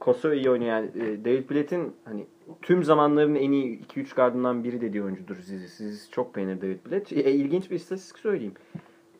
[0.00, 0.90] Koso iyi oynuyor yani.
[0.94, 2.26] E, David Blatt'in hani
[2.62, 5.76] tüm zamanların en iyi 2-3 gardından biri dediği oyuncudur Zizis.
[5.76, 7.12] Zizis çok beğenir David Blatt.
[7.12, 8.54] E, ilginç bir istatistik söyleyeyim.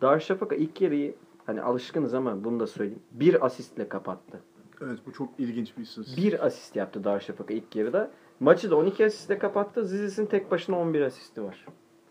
[0.02, 1.14] Darüşşafaka ilk yarıyı
[1.46, 3.02] hani alışkınız ama bunu da söyleyeyim.
[3.12, 4.40] Bir asistle kapattı.
[4.84, 6.24] Evet bu çok ilginç bir istatistik.
[6.24, 8.10] Bir asist yaptı Darüşşafaka ilk yarıda.
[8.40, 9.84] Maçı da 12 asistle kapattı.
[9.84, 11.66] Zizis'in tek başına 11 asisti var.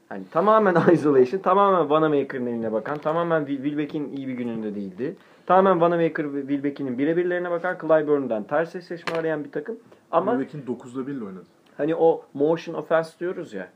[0.10, 5.16] Hani tamamen isolation, tamamen Vanamaker'ın eline bakan, tamamen Wil- Wilbeck'in iyi bir gününde değildi.
[5.46, 9.78] Tamamen Vanamaker ve Wilbeck'in birebirlerine bakan Clyburn'dan ters eşleşme arayan bir takım.
[10.12, 11.46] Ama Ama 9'da 1 ile oynadı.
[11.78, 13.68] hani o motion offense diyoruz ya.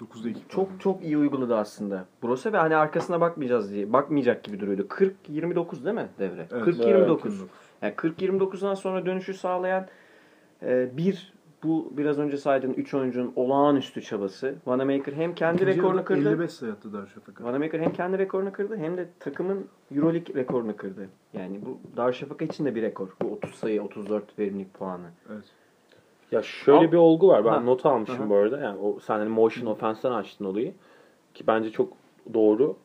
[0.00, 0.40] 9'da 2.
[0.48, 2.04] Çok çok iyi uyguladı aslında.
[2.22, 3.92] Brose ve hani arkasına bakmayacağız diye.
[3.92, 4.86] Bakmayacak gibi duruyordu.
[5.28, 6.46] 40-29 değil mi devre?
[6.52, 7.18] Evet, 40-29.
[7.24, 7.32] evet,
[7.82, 9.86] Yani 40-29'dan sonra dönüşü sağlayan
[10.62, 11.32] e, bir
[11.64, 14.54] bu biraz önce saydığın 3 oyuncunun olağanüstü çabası.
[14.66, 16.28] Vanamaker hem kendi İkinci rekorunu kırdı.
[16.28, 17.44] 55 sayı attı Darüşşafaka.
[17.44, 19.66] Vanamaker hem kendi rekorunu kırdı hem de takımın
[19.96, 21.08] Euroleague rekorunu kırdı.
[21.32, 23.08] Yani bu Darüşşafaka için de bir rekor.
[23.22, 25.06] Bu 30 sayı 34 verimlilik puanı.
[25.32, 25.44] Evet.
[26.32, 27.44] Ya şöyle Al- bir olgu var.
[27.44, 27.60] Ben Ha.
[27.60, 28.30] not almışım Aha.
[28.30, 28.58] bu arada.
[28.58, 30.72] Yani o sen hani motion offense'ten açtın olayı.
[31.34, 31.92] Ki bence çok
[32.34, 32.76] doğru.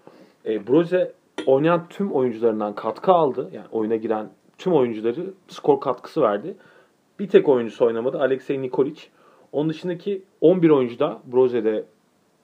[0.45, 1.13] E, Broze
[1.45, 3.49] oynayan tüm oyuncularından katkı aldı.
[3.53, 6.55] Yani oyuna giren tüm oyuncuları skor katkısı verdi.
[7.21, 8.19] Bir tek oyuncusu oynamadı.
[8.19, 9.01] Alexey Nikolic.
[9.51, 11.85] Onun dışındaki 11 oyuncu da Broze'de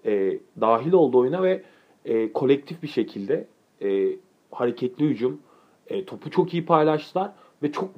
[0.05, 1.61] e, dahil oldu oyuna ve
[2.05, 3.47] e, kolektif bir şekilde
[3.81, 4.07] e,
[4.51, 5.39] hareketli hücum
[5.87, 7.31] e, topu çok iyi paylaştılar
[7.63, 7.89] ve çok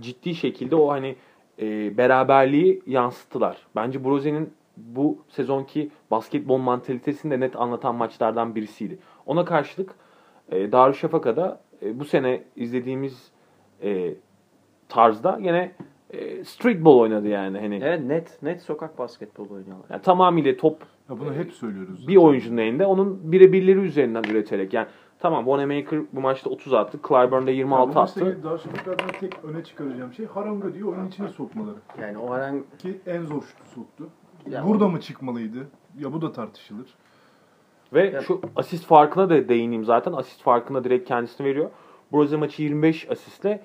[0.00, 1.16] ciddi şekilde o hani
[1.58, 3.56] e, beraberliği yansıttılar.
[3.76, 8.98] Bence Broze'nin bu sezonki basketbol mantalitesini de net anlatan maçlardan birisiydi.
[9.26, 9.94] Ona karşılık
[10.50, 13.30] e, Darüşşafaka'da e, bu sene izlediğimiz
[13.82, 14.14] e,
[14.88, 15.72] tarzda yine
[16.12, 17.58] e, streetball oynadı yani.
[17.58, 19.86] Hani Evet net net sokak basketbolu oynuyorlar.
[19.90, 22.08] yani tamamıyla top Ya bunu hep söylüyoruz.
[22.08, 24.86] bir oyuncunun elinde onun birebirleri üzerinden üreterek yani
[25.18, 26.98] tamam Wanamaker bu maçta 30 attı.
[27.08, 28.38] Clyburn'da 26 Bu attı.
[28.44, 31.76] Darüşşafaka'dan tek öne çıkaracağım şey Haranga diye oyunun içine sokmaları.
[32.00, 34.08] Yani o herhangi Ki en zor şutu soktu.
[34.50, 35.68] Ya Burada mı çıkmalıydı?
[35.98, 36.86] Ya bu da tartışılır.
[37.92, 40.12] Ve Ya- şu asist farkına da değineyim zaten.
[40.12, 41.70] Asist farkına direkt kendisini veriyor.
[42.12, 43.62] Broze maçı 25 asistle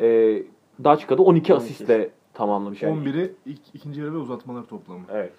[0.00, 0.38] e,
[0.84, 1.54] Daçka'da 12 12.
[1.54, 2.82] asistle tamamlamış.
[2.82, 3.08] Yani.
[3.08, 5.02] 11'i ilk, ikinci yarı ve uzatmalar toplamı.
[5.12, 5.32] Evet.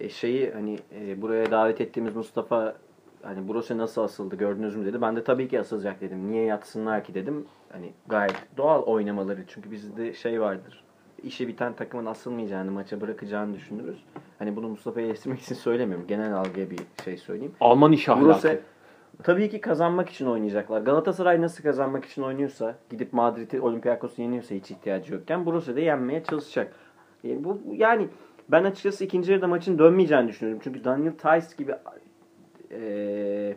[0.00, 2.74] E, şeyi hani e, buraya davet ettiğimiz Mustafa
[3.22, 5.02] hani Brose nasıl asıldı gördünüz mü dedi.
[5.02, 6.30] Ben de tabii ki asılacak dedim.
[6.30, 7.46] Niye yatsınlar ki dedim.
[7.72, 9.44] Hani gayet doğal oynamaları.
[9.48, 10.84] Çünkü bizde şey vardır.
[11.22, 14.04] İşi biten takımın asılmayacağını, maça bırakacağını düşünürüz.
[14.38, 16.06] Hani bunu Mustafa'ya esirmek için söylemiyorum.
[16.06, 17.54] Genel algıya bir şey söyleyeyim.
[17.60, 18.26] Alman iş ahlakı.
[18.26, 18.60] Brose
[19.22, 20.80] tabii ki kazanmak için oynayacaklar.
[20.80, 26.74] Galatasaray nasıl kazanmak için oynuyorsa, gidip Madrid'i Olympiakos'u yeniyorsa hiç ihtiyacı yokken de yenmeye çalışacak.
[27.22, 28.08] Yani bu yani
[28.48, 30.60] ben açıkçası ikinci yarıda maçın dönmeyeceğini düşünüyorum.
[30.64, 31.74] Çünkü Daniel Tice gibi
[32.70, 33.56] eee,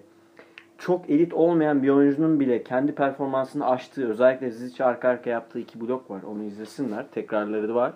[0.78, 5.82] çok elit olmayan bir oyuncunun bile kendi performansını aştığı, özellikle Zizic arka arka yaptığı iki
[5.82, 6.24] blok var.
[6.24, 7.06] Onu izlesinler.
[7.12, 7.94] Tekrarları var.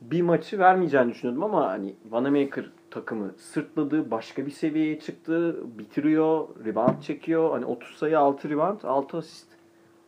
[0.00, 7.00] Bir maçı vermeyeceğini düşünüyordum ama hani Vanamaker takımı sırtladı, başka bir seviyeye çıktı, bitiriyor, rebound
[7.02, 7.50] çekiyor.
[7.50, 9.46] Hani 30 sayı, 6 rebound, 6 asist.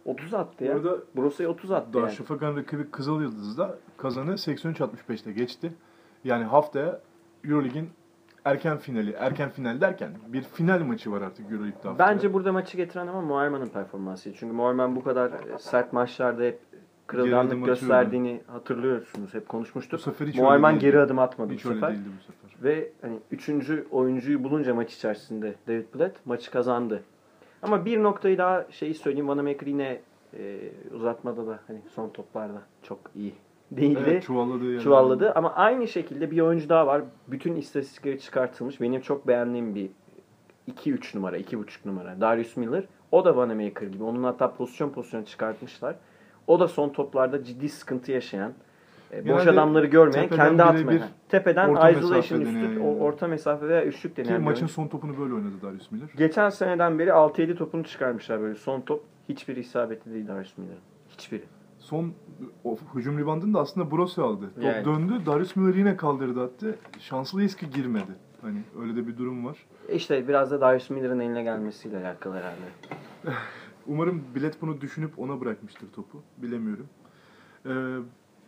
[0.05, 0.77] 30 attı ya.
[0.77, 2.05] Orada Brosa'ya 30 attı yani.
[2.07, 5.73] Darüşşafaka'nın rakibi Kızıl Yıldız'da kazanı 83-65'te geçti.
[6.25, 7.01] Yani haftaya
[7.45, 7.89] Eurolig'in
[8.45, 12.09] erken finali, erken final derken bir final maçı var artık Euroleague'de haftaya.
[12.09, 14.33] Bence burada maçı getiren ama Muharman'ın performansı.
[14.35, 16.61] Çünkü Muharman bu kadar e, sert maçlarda hep
[17.07, 19.35] kırılganlık gösterdiğini hatırlıyorsunuz.
[19.35, 20.01] Hep bu konuşmuştuk.
[20.01, 20.93] sefer hiç Muharman öyle değildi.
[20.93, 21.95] geri adım atmadı Hiç bu öyle sefer.
[21.95, 22.50] değildi bu sefer.
[22.63, 27.03] Ve hani üçüncü oyuncuyu bulunca maç içerisinde David Blatt maçı kazandı.
[27.63, 29.29] Ama bir noktayı daha şeyi söyleyeyim.
[29.29, 30.01] Vanamaker yine
[30.39, 30.59] e,
[30.95, 33.35] uzatmada da hani son toplarda çok iyi
[33.71, 34.01] değildi.
[34.07, 35.33] Evet, çuvalladığı yerler çuvalladı.
[35.33, 37.03] Ama aynı şekilde bir oyuncu daha var.
[37.29, 38.81] Bütün istatistikleri çıkartılmış.
[38.81, 39.91] Benim çok beğendiğim bir
[40.69, 42.21] 2-3 numara, 2.5 numara.
[42.21, 42.85] Darius Miller.
[43.13, 44.05] O da Vanamaker gibi.
[44.05, 45.97] Onun hatta pozisyon pozisyon çıkartmış,lar
[46.47, 48.53] O da son toplarda ciddi sıkıntı yaşayan,
[49.13, 51.03] e, boş adamları görmeyen, kendi atmayan.
[51.29, 52.79] Tepeden isolation üstlük, yani.
[52.81, 56.09] orta mesafe veya üçlük Ki denen bir maçın son topunu böyle oynadı Darius Miller.
[56.17, 59.05] Geçen seneden beri 6-7 topunu çıkarmışlar böyle son top.
[59.29, 60.81] Hiçbir isabetli değil Darius Miller'ın.
[61.09, 61.45] Hiçbiri.
[61.79, 62.13] Son
[62.65, 64.51] o hücum ribandını da aslında Brose aldı.
[64.55, 64.85] Top Yani.
[64.85, 65.13] döndü.
[65.27, 66.79] Darius Miller yine kaldırdı attı.
[66.99, 68.13] Şanslıyız ki girmedi.
[68.43, 69.57] Hani öyle de bir durum var.
[69.89, 72.57] E İşte biraz da Darius Miller'ın eline gelmesiyle alakalı herhalde.
[73.87, 76.23] Umarım bilet bunu düşünüp ona bırakmıştır topu.
[76.39, 76.87] Bilemiyorum.
[77.67, 77.71] Ee,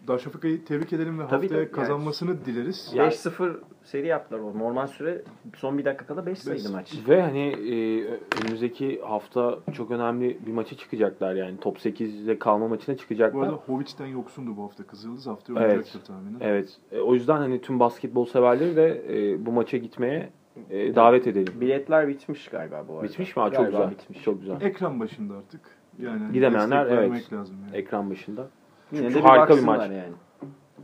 [0.08, 1.58] Darüşşafaka'yı tebrik edelim ve Tabii, haftaya tabii.
[1.58, 2.92] Yani- kazanmasını dileriz.
[2.94, 4.58] Ya- 5-0 seri yaptılar o.
[4.58, 5.22] Normal süre
[5.56, 6.94] son bir dakika kala 5 sayıydı maç.
[7.08, 8.04] Ve hani e,
[8.42, 11.56] önümüzdeki hafta çok önemli bir maça çıkacaklar yani.
[11.60, 13.42] Top 8'de kalma maçına Bu çıkacaklar.
[13.42, 15.26] arada Hovic'ten yoksundu bu hafta Kızıldız.
[15.26, 15.70] Haftaya Evet.
[15.70, 16.38] oynayacaktır tahminen.
[16.40, 16.76] Evet.
[16.92, 20.30] E, o yüzden hani tüm basketbol severleri de e, bu maça gitmeye
[20.70, 21.54] e, davet edelim.
[21.60, 23.04] Biletler bitmiş galiba bu arada.
[23.08, 23.40] Bitmiş mi?
[23.40, 23.90] Ha, çok Galiba güzel.
[23.90, 24.22] bitmiş.
[24.22, 24.60] Çok güzel.
[24.60, 25.60] Ekran başında artık.
[25.98, 27.32] Yani Gidemeyenler, evet.
[27.32, 27.76] lazım yani.
[27.76, 28.48] Ekran başında.
[28.92, 29.80] Yine Çünkü de bir harika bir maç.
[29.82, 30.02] yani.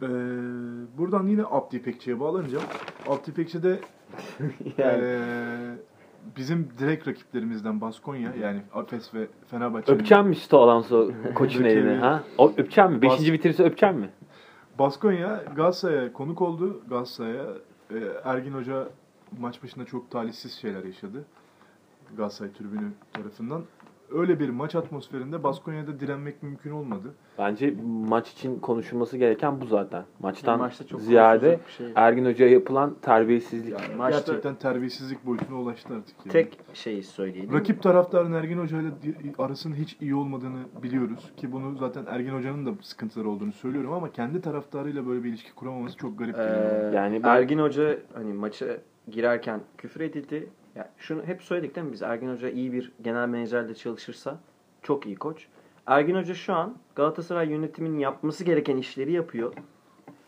[0.02, 0.06] Ee,
[0.98, 2.64] buradan yine Abdi İpekçi'ye bağlanacağım.
[3.08, 3.68] Abdi İpekçi de
[4.78, 5.02] yani.
[5.04, 5.74] ee,
[6.36, 11.96] bizim direkt rakiplerimizden Baskonya yani Efes ve Fenerbahçe'nin Öpecek mi Sto Alonso koçun elini?
[11.96, 12.22] Ha?
[12.38, 12.96] O öpecek mi?
[12.96, 14.10] Bas- Beşinci bitirirse öpecek mi?
[14.78, 16.80] Baskonya Galatasaray'a konuk oldu.
[16.88, 17.44] Galatasaray'a
[17.90, 18.88] e, Ergin Hoca
[19.40, 21.24] maç başında çok talihsiz şeyler yaşadı.
[22.16, 23.62] Galatasaray tribünü tarafından.
[24.12, 27.14] Öyle bir maç atmosferinde Baskonya'da direnmek mümkün olmadı.
[27.38, 27.74] Bence
[28.08, 30.04] maç için konuşulması gereken bu zaten.
[30.20, 31.86] Maçtan maçta çok ziyade şey.
[31.94, 33.72] Ergin Hoca'ya yapılan terbiyesizlik.
[33.80, 36.16] Yani maçta Gerçekten terbiyesizlik boyutuna ulaştı artık.
[36.18, 36.32] Yani.
[36.32, 37.52] tek şeyi söyleyelim.
[37.54, 38.88] Rakip taraftarın Ergin Hoca ile
[39.38, 41.32] arasının hiç iyi olmadığını biliyoruz.
[41.36, 45.54] Ki bunu zaten Ergin Hoca'nın da sıkıntıları olduğunu söylüyorum ama kendi taraftarıyla böyle bir ilişki
[45.54, 46.92] kuramaması çok garip geliyor.
[46.92, 48.66] Ee, Yani ben- Ergin Hoca hani maça
[49.10, 50.48] girerken küfür edildi.
[50.78, 52.02] Ya şunu hep söyledik değil mi biz?
[52.02, 54.38] Ergin Hoca iyi bir genel menajerle çalışırsa
[54.82, 55.46] çok iyi koç.
[55.86, 59.52] Ergin Hoca şu an Galatasaray yönetiminin yapması gereken işleri yapıyor.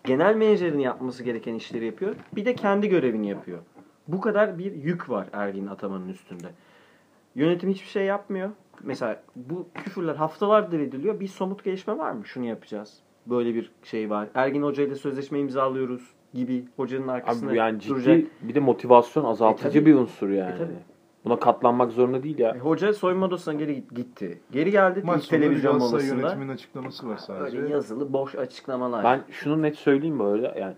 [0.05, 2.15] Genel menajerin yapması gereken işleri yapıyor.
[2.33, 3.59] Bir de kendi görevini yapıyor.
[4.09, 6.49] Bu kadar bir yük var Ergin Ataman'ın üstünde.
[7.35, 8.51] Yönetim hiçbir şey yapmıyor.
[8.83, 11.21] Mesela bu küfürler haftalardır ediliyor.
[11.21, 12.27] Bir somut gelişme var mı?
[12.27, 12.99] Şunu yapacağız.
[13.27, 14.29] Böyle bir şey var.
[14.35, 18.25] Ergin Hoca ile sözleşme imzalıyoruz gibi hocanın arkasında Abi yani ciddi duracak.
[18.43, 19.87] bir de motivasyon azaltıcı E, tabii.
[19.91, 20.55] bir unsur yani.
[20.55, 20.73] E, tabii.
[21.25, 22.51] Buna katlanmak zorunda değil ya.
[22.51, 24.41] E, Hoca soyunma odasına geri gitti.
[24.53, 26.03] Geri geldi Maç televizyon molasında.
[26.21, 27.59] yönetiminin açıklaması var sadece.
[27.63, 29.05] Öyle yazılı boş açıklamalar.
[29.05, 30.75] Ben şunu net söyleyeyim böyle yani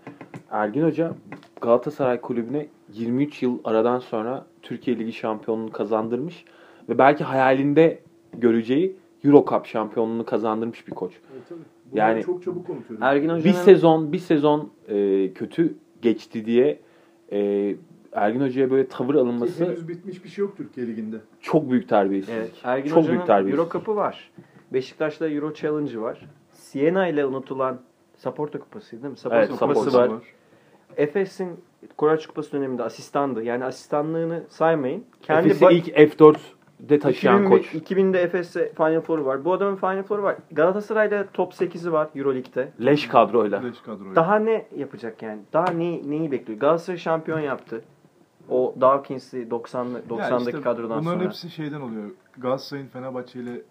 [0.51, 1.13] Ergin Hoca
[1.61, 6.45] Galatasaray kulübüne 23 yıl aradan sonra Türkiye Ligi şampiyonluğunu kazandırmış
[6.89, 7.99] ve belki hayalinde
[8.33, 11.13] göreceği Euro Cup şampiyonluğunu kazandırmış bir koç.
[11.93, 12.99] Yani çok çabuk unutuyor.
[13.03, 13.43] Ergin Hoca'nın...
[13.43, 16.79] Bir sezon bir sezon e, kötü geçti diye
[17.31, 17.75] e,
[18.11, 19.65] Ergin Hoca'ya böyle tavır alınması...
[19.65, 21.17] Henüz bitmiş bir şey yok Türkiye Ligi'nde.
[21.41, 22.37] Çok büyük terbiyesizlik.
[22.37, 23.59] Evet, Ergin çok Hoca'nın büyük terbiyesizlik.
[23.59, 24.31] Euro Cup'ı var.
[24.73, 26.25] Beşiktaş'ta Euro Challenge'ı var.
[26.51, 27.79] Siena ile unutulan
[28.15, 29.17] Saporta Kupası değil mi?
[29.17, 30.23] Saporta evet, Kupası, Saporta var.
[30.97, 31.49] Efes'in
[31.97, 33.43] Koraç Kupası döneminde asistandı.
[33.43, 35.03] Yani asistanlığını saymayın.
[35.21, 36.37] Kendi Efes'e ilk F4
[36.89, 37.65] de taşıyan 2000, koç.
[37.73, 39.45] 2000'de Efes'te Final Four'u var.
[39.45, 40.35] Bu adamın Final Four'u var.
[40.51, 42.71] Galatasaray'da top 8'i var EuroLeague'de.
[42.85, 43.61] Leş kadroyla.
[43.61, 44.15] Leş kadroyla.
[44.15, 45.41] Daha ne yapacak yani?
[45.53, 46.59] Daha ne, neyi bekliyor?
[46.59, 47.81] Galatasaray şampiyon yaptı.
[48.49, 51.15] O Dawkins'i 90 90'daki işte kadrodan bunların sonra.
[51.15, 52.09] Bunların hepsi şeyden oluyor.
[52.37, 53.61] Galatasaray'ın Fenerbahçe ile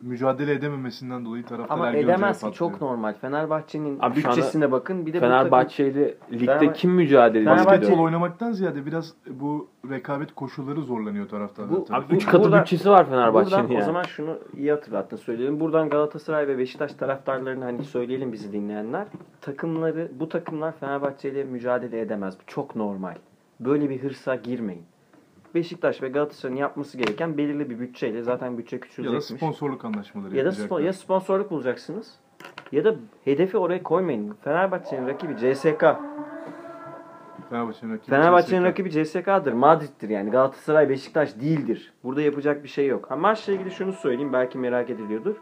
[0.00, 2.72] mücadele edememesinden dolayı taraftar Ama Ergin Hoca'ya edemez ki patlıyor.
[2.72, 3.12] çok normal.
[3.14, 5.06] Fenerbahçe'nin Abi şu anda bütçesine bakın.
[5.06, 7.56] Bir de bu Fenerbahçe ile ligde Fenerbahçe- kim mücadele ediyor?
[7.56, 11.76] Fenerbahçe- Basketbol oynamaktan ziyade biraz bu rekabet koşulları zorlanıyor taraftarlar.
[11.76, 11.98] Bu- tabii.
[12.06, 13.82] Abi 3 katı Buradan- bütçesi var Fenerbahçe'nin buradan yani.
[13.82, 15.60] o zaman şunu iyi hatırlattın söyleyelim.
[15.60, 19.06] Buradan Galatasaray ve Beşiktaş taraftarlarını hani söyleyelim bizi dinleyenler.
[19.40, 22.34] Takımları bu takımlar Fenerbahçe ile mücadele edemez.
[22.40, 23.14] Bu çok normal.
[23.60, 24.82] Böyle bir hırsa girmeyin.
[25.54, 29.24] Beşiktaş ve Galatasaray'ın yapması gereken belirli bir bütçeyle zaten bütçe ya da küçülecekmiş.
[29.40, 32.14] sponsorluk anlaşmaları Ya da, spon- ya sponsorluk bulacaksınız
[32.72, 34.36] ya da hedefi oraya koymayın.
[34.44, 35.84] Fenerbahçe'nin rakibi CSK.
[37.50, 38.10] Fenerbahçe'nin rakibi.
[38.10, 39.52] Fenerbahçe'nin rakibi CSK'dır.
[39.52, 40.30] Madrid'dir yani.
[40.30, 41.92] Galatasaray, Beşiktaş değildir.
[42.04, 43.10] Burada yapacak bir şey yok.
[43.10, 44.32] Ha, maçla ilgili şunu söyleyeyim.
[44.32, 45.36] Belki merak ediliyordur.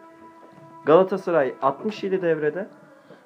[0.85, 2.69] Galatasaray 67 devrede.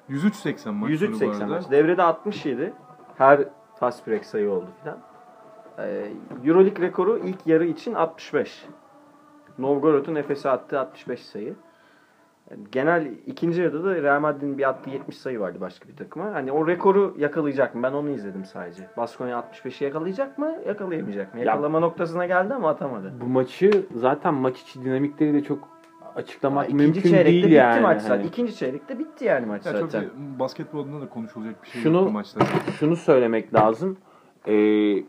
[0.09, 1.55] 103.80 maç 103 sonu bu 80 arada.
[1.55, 1.71] maç.
[1.71, 2.73] Devrede 67.
[3.17, 3.43] Her
[3.79, 4.97] fast break sayı oldu filan.
[5.79, 6.07] Ee,
[6.45, 8.65] Euroleague rekoru ilk yarı için 65.
[9.59, 11.55] Novgorod'un Efes'e attığı 65 sayı.
[12.51, 16.25] Yani genel ikinci yarıda da Real Madrid'in bir attığı 70 sayı vardı başka bir takıma.
[16.33, 17.83] Hani o rekoru yakalayacak mı?
[17.83, 18.87] Ben onu izledim sadece.
[18.97, 20.55] Baskonya 65'i yakalayacak mı?
[20.67, 21.39] Yakalayamayacak mı?
[21.39, 23.13] Ya- Yakalama noktasına geldi ama atamadı.
[23.21, 25.67] Bu maçı zaten maç içi dinamikleri de çok
[26.15, 27.81] açıklamak ikinci mümkün çeyrekte değil bitti yani.
[27.81, 28.15] maç zaten.
[28.17, 30.01] Hani İkinci çeyrekte bitti yani maç Ya çok zaten.
[30.07, 30.39] iyi.
[30.39, 32.39] basketbolda da konuşulacak bir şey Şunu- yok bu maçta.
[32.79, 33.97] şunu söylemek lazım.
[34.47, 35.03] Ee,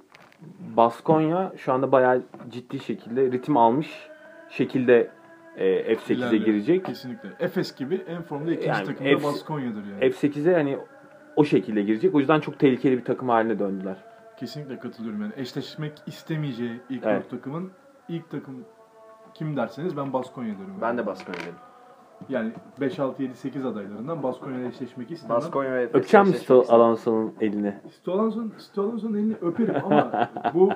[0.77, 4.09] Baskonya şu anda bayağı ciddi şekilde ritim almış
[4.49, 5.11] şekilde
[5.57, 6.45] e, F8'e İlerliyor.
[6.45, 6.85] girecek.
[6.85, 7.29] Kesinlikle.
[7.41, 10.05] Efes gibi en formda ikinci Yani takım da Baskonya'dır yani.
[10.05, 10.79] F8'e hani
[11.37, 12.15] o şekilde girecek.
[12.15, 13.97] O yüzden çok tehlikeli bir takım haline döndüler.
[14.37, 15.33] Kesinlikle katılıyorum yani.
[15.37, 17.31] Eşleşmek istemeyeceği ilk Evet.
[17.31, 17.71] takımın
[18.09, 18.65] ilk takım
[19.35, 20.75] kim derseniz ben Baskonya derim.
[20.81, 21.55] Ben de Baskonya dedim.
[22.29, 25.37] Yani 5, 6, 7, 8 adaylarından Baskonya ile eşleşmek istemem.
[25.37, 27.75] Baskonya ve Öpeceğim Sto Alonso'nun elini?
[28.01, 30.71] Stolanson, Stolanson'un elini öperim ama bu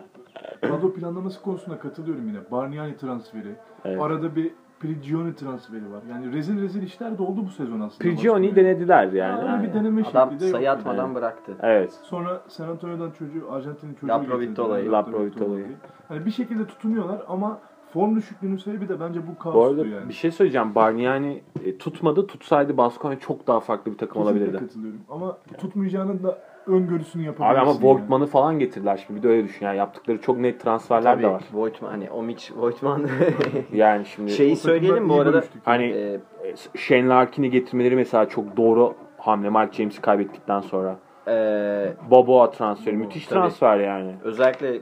[0.60, 2.38] kadro planlaması konusunda katılıyorum yine.
[2.50, 4.00] Bargnani transferi, Evet.
[4.02, 6.02] arada bir Prigioni transferi var.
[6.10, 8.10] Yani rezil rezil işler de oldu bu sezon aslında.
[8.16, 8.56] Baskonya'da.
[8.56, 9.44] denediler yani.
[9.46, 10.74] Yani bir deneme Adam şekli de sayı yok.
[10.78, 11.14] atmadan yani.
[11.14, 11.52] bıraktı.
[11.62, 11.92] Evet.
[12.02, 14.84] Sonra San Antonio'dan çocuğu, Arjantin'in çocuğu Laprovitola'yı.
[14.84, 14.98] getirdiler.
[14.98, 15.66] Laprovitola'yı.
[16.08, 17.58] Hani bir şekilde tutunuyorlar ama
[17.92, 20.08] form düşüklüğünün sebebi de bence bu Bu kaostu arada yani.
[20.08, 20.74] bir şey söyleyeceğim.
[20.74, 22.26] Bargnani e, tutmadı.
[22.26, 24.66] Tutsaydı Baskonya çok daha farklı bir takım Kesinlikle olabilirdi.
[24.66, 25.00] katılıyorum.
[25.08, 27.60] Ama tutmayacağının da öngörüsünü Abi yapabilirsin.
[27.62, 27.84] ama yani.
[27.84, 29.18] Volkman'ı falan getirdiler şimdi.
[29.18, 29.66] Bir de öyle düşün.
[29.66, 31.42] Yani yaptıkları çok net transferler de var.
[31.52, 33.06] Voigtman hani Omic, Voigtman
[33.72, 35.32] Yani şimdi Şeyi söyleyelim bu arada.
[35.32, 35.62] bölüştük.
[35.64, 36.20] hani e,
[36.76, 39.48] Shane Larkin'i getirmeleri mesela çok doğru hamle.
[39.48, 40.96] Mark James'i kaybettikten sonra.
[41.28, 41.32] e,
[42.10, 42.96] Boboa transferi.
[42.96, 43.38] Müthiş Tabii.
[43.40, 44.14] transfer yani.
[44.24, 44.80] özellikle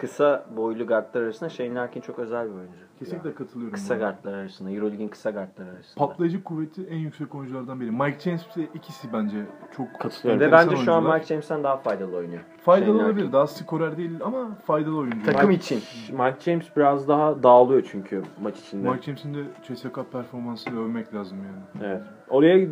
[0.00, 2.86] kısa boylu guardlar arasında Shane Larkin çok özel bir oyuncu.
[2.98, 3.74] Kesinlikle katılıyorum.
[3.74, 4.04] Kısa buna.
[4.04, 4.70] guardlar arasında.
[4.70, 6.06] Euroleague'in kısa guardlar arasında.
[6.06, 7.90] Patlayıcı kuvveti en yüksek oyunculardan biri.
[7.90, 9.36] Mike James ve ikisi bence
[9.76, 10.40] çok Katılıyorum.
[10.40, 11.14] Ve bence şu an.
[11.14, 12.40] Mike James'ten daha faydalı oynuyor.
[12.64, 13.20] Faydalı Shane olabilir.
[13.20, 13.32] Larkin.
[13.32, 15.22] Daha skorer değil ama faydalı oyuncu.
[15.26, 15.82] Takım Mike, için.
[16.18, 18.90] Mike James biraz daha dağılıyor çünkü maç içinde.
[18.90, 21.86] Mike James'in de CSKA performansını övmek lazım yani.
[21.90, 22.02] Evet.
[22.28, 22.68] Oraya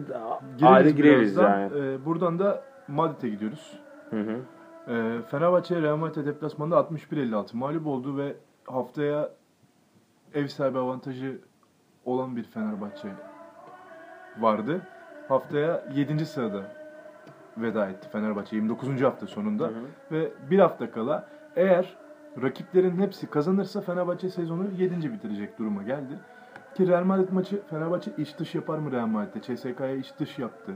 [0.62, 1.60] ayrı gireriz birazdan.
[1.60, 1.72] yani.
[1.78, 3.78] Ee, buradan da Madrid'e gidiyoruz.
[4.10, 4.36] Hı hı.
[4.88, 9.30] Ee, Fenerbahçe Real Madrid deplasmanda 61-56 mağlup oldu ve haftaya
[10.34, 11.38] ev sahibi avantajı
[12.04, 13.08] olan bir Fenerbahçe
[14.40, 14.80] vardı.
[15.28, 16.26] Haftaya 7.
[16.26, 16.62] sırada
[17.56, 19.02] veda etti Fenerbahçe 29.
[19.02, 19.74] hafta sonunda Hı hı.
[20.10, 21.96] ve bir hafta kala eğer
[22.42, 25.12] rakiplerin hepsi kazanırsa Fenerbahçe sezonu 7.
[25.12, 26.18] bitirecek duruma geldi.
[26.74, 29.56] Ki Real Madrid maçı Fenerbahçe iç dış yapar mı Real Madrid'de?
[29.56, 30.72] CSK'ya iç dış yaptı.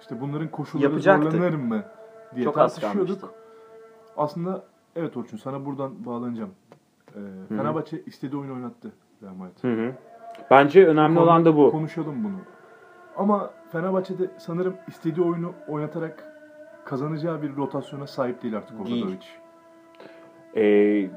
[0.00, 1.30] İşte bunların koşulları Yapacaktı.
[1.30, 1.82] zorlanır mı
[2.34, 3.34] diye Çok tartışıyorduk.
[4.18, 4.62] Aslında
[4.96, 6.50] evet Orçun sana buradan bağlanacağım.
[7.14, 9.62] Ee, Fenerbahçe istediği oyunu oynattı Real Madrid.
[9.62, 9.92] Hı hı.
[10.50, 11.70] Bence önemli Konu- olan da bu.
[11.70, 12.36] Konuşalım bunu.
[13.16, 16.24] Ama Fenerbahçe'de sanırım istediği oyunu oynatarak
[16.84, 18.80] kazanacağı bir rotasyona sahip değil artık.
[18.80, 19.18] Obradovic.
[20.56, 21.10] Ee,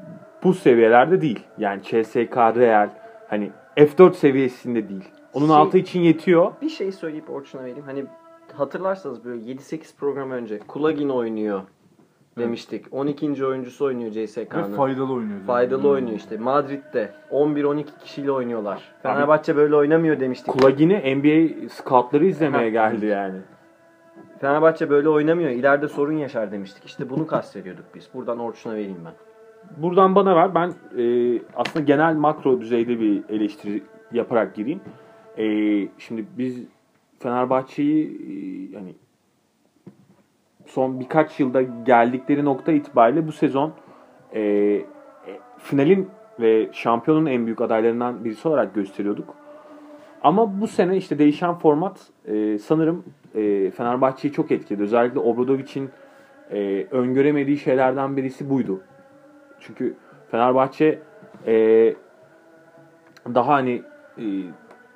[0.44, 1.46] bu seviyelerde değil.
[1.58, 2.90] Yani CSK, Real
[3.28, 5.08] hani F4 seviyesinde değil.
[5.32, 6.52] Onun Şey- altı için yetiyor.
[6.62, 7.84] Bir şey söyleyip Orçun'a vereyim.
[7.86, 8.04] Hani
[8.56, 11.62] hatırlarsanız böyle 7-8 program önce Kulagin oynuyor
[12.38, 12.84] demiştik.
[12.90, 13.46] 12.
[13.46, 14.72] oyuncusu oynuyor Ve CSK'nın.
[14.72, 15.40] faydalı oynuyor.
[15.46, 16.36] Faydalı oynuyor işte.
[16.36, 18.82] Madrid'de 11-12 kişiyle oynuyorlar.
[19.02, 20.52] Fenerbahçe böyle oynamıyor demiştik.
[20.52, 23.38] Kulagini NBA scoutları izlemeye geldi yani.
[24.40, 25.50] Fenerbahçe böyle oynamıyor.
[25.50, 26.84] İleride sorun yaşar demiştik.
[26.84, 28.08] İşte bunu kastediyorduk biz.
[28.14, 29.12] Buradan Orçun'a vereyim ben.
[29.82, 30.54] Buradan bana ver.
[30.54, 34.80] Ben e, aslında genel makro düzeyde bir eleştiri yaparak gireyim.
[35.38, 35.44] E,
[35.98, 36.62] şimdi biz
[37.18, 38.94] Fenerbahçe'yi e, hani
[40.72, 43.72] son birkaç yılda geldikleri nokta itibariyle bu sezon
[44.32, 44.84] e, e,
[45.58, 49.34] finalin ve şampiyonun en büyük adaylarından birisi olarak gösteriyorduk.
[50.22, 53.04] Ama bu sene işte değişen format e, sanırım
[53.34, 54.82] e, Fenerbahçe'yi çok etkiledi.
[54.82, 55.90] Özellikle Obradovic'in
[56.50, 58.80] e, öngöremediği şeylerden birisi buydu.
[59.60, 59.94] Çünkü
[60.30, 60.98] Fenerbahçe
[61.46, 61.54] e,
[63.34, 63.82] daha hani
[64.18, 64.24] e,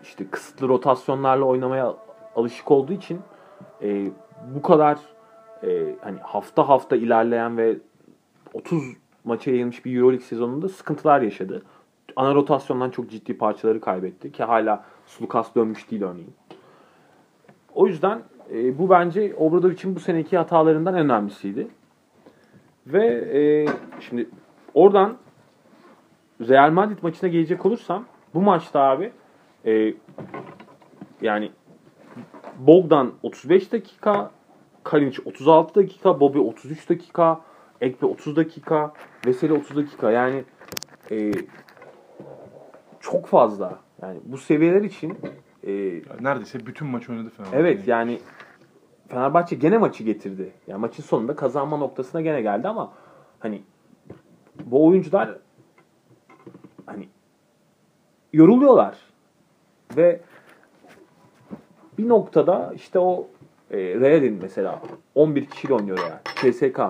[0.03, 1.95] işte kısıtlı rotasyonlarla oynamaya
[2.37, 3.21] alışık olduğu için
[3.83, 4.07] e,
[4.55, 4.99] bu kadar
[5.63, 7.77] e, hani hafta hafta ilerleyen ve
[8.55, 8.83] 30
[9.25, 11.63] maça yayılmış bir Euroleague sezonunda sıkıntılar yaşadı.
[12.17, 16.35] Ana rotasyondan çok ciddi parçaları kaybetti ki hala Sulukas dönmüş değil örneğin.
[17.75, 21.69] O yüzden e, bu bence Obradovic'in bu seneki hatalarından en önemlisiydi.
[22.87, 23.67] Ve e,
[24.01, 24.29] şimdi
[24.75, 25.17] oradan
[26.41, 29.13] Real Madrid maçına gelecek olursam bu maçta abi
[29.65, 29.95] e,
[31.23, 31.51] yani
[32.59, 34.31] Bogdan 35 dakika,
[34.87, 37.41] Kalinic 36 dakika, Bobby 33 dakika,
[37.81, 38.93] Ekpe 30 dakika,
[39.27, 40.11] Veseli 30 dakika.
[40.11, 40.45] Yani
[41.11, 41.33] e,
[43.01, 43.79] çok fazla.
[44.03, 45.19] Yani bu seviyeler için
[45.67, 45.73] e,
[46.21, 47.59] neredeyse bütün maç oynadı Fenerbahçe.
[47.59, 48.21] Evet yani
[49.09, 50.53] Fenerbahçe gene maçı getirdi.
[50.67, 52.93] Yani maçın sonunda kazanma noktasına gene geldi ama
[53.39, 53.63] hani
[54.65, 55.39] bu oyuncular
[56.87, 57.09] hani
[58.33, 58.99] yoruluyorlar.
[59.97, 60.21] Ve
[61.99, 63.27] bir noktada işte o
[63.71, 64.83] e, Real'in mesela
[65.15, 66.53] 11 kişiyle oynuyor Real.
[66.53, 66.81] CSK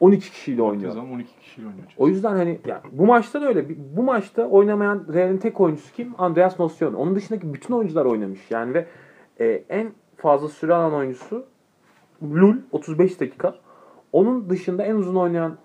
[0.00, 0.92] 12 kişiyle oynuyor.
[0.92, 1.86] Zaman 12 kişiyle oynuyor.
[1.96, 3.66] O yüzden hani ya bu maçta da öyle.
[3.96, 6.14] Bu maçta oynamayan Real'in tek oyuncusu kim?
[6.18, 6.94] Andreas Nocion.
[6.94, 8.50] Onun dışındaki bütün oyuncular oynamış.
[8.50, 8.86] Yani ve
[9.40, 11.46] e, en fazla süre alan oyuncusu
[12.22, 13.54] Lul 35 dakika.
[14.12, 15.56] Onun dışında en uzun oynayan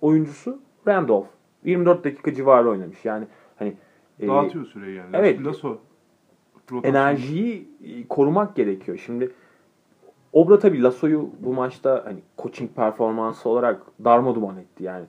[0.00, 1.26] oyuncusu Randolph.
[1.64, 3.04] 24 dakika civarı oynamış.
[3.04, 3.26] Yani
[3.58, 3.74] hani
[4.20, 5.16] e, Dağıtıyor süreyi yani.
[5.16, 5.44] evet.
[5.44, 5.78] Lasso.
[6.82, 8.98] enerjiyi e, korumak gerekiyor.
[9.06, 9.30] Şimdi
[10.32, 14.84] Obra tabii Lasso'yu bu maçta hani coaching performansı olarak darmaduman etti.
[14.84, 15.04] Yani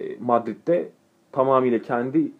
[0.00, 0.88] e, Madrid'de
[1.32, 2.32] tamamıyla kendi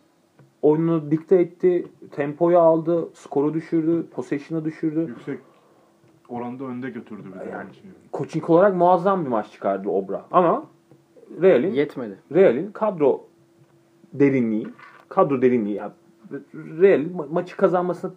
[0.63, 5.01] oyununu dikte etti, tempoyu aldı, skoru düşürdü, possession'ı düşürdü.
[5.09, 5.39] Yüksek
[6.29, 7.51] oranda önde götürdü bir de.
[7.51, 7.71] Yani.
[8.13, 10.25] Coaching olarak muazzam bir maç çıkardı Obra.
[10.31, 10.65] Ama
[11.41, 12.19] Real'in Yetmedi.
[12.33, 13.25] Real'in kadro
[14.13, 14.67] derinliği,
[15.09, 15.93] kadro derinliği yani
[16.55, 18.15] Real'in ma- maçı kazanmasının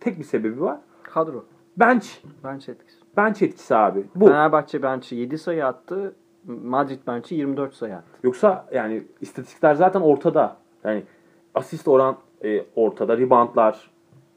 [0.00, 0.78] tek bir sebebi var.
[1.02, 1.44] Kadro.
[1.76, 2.06] Bench.
[2.44, 3.03] Bench etkisi.
[3.16, 4.04] Bench etkisi abi.
[4.14, 4.26] Bu.
[4.26, 6.14] Fenerbahçe bench'i 7 sayı attı.
[6.46, 8.18] Madrid bench'i 24 sayı attı.
[8.22, 10.56] Yoksa yani istatistikler zaten ortada.
[10.84, 11.02] Yani
[11.54, 13.18] asist oran e, ortada.
[13.18, 13.90] Reboundlar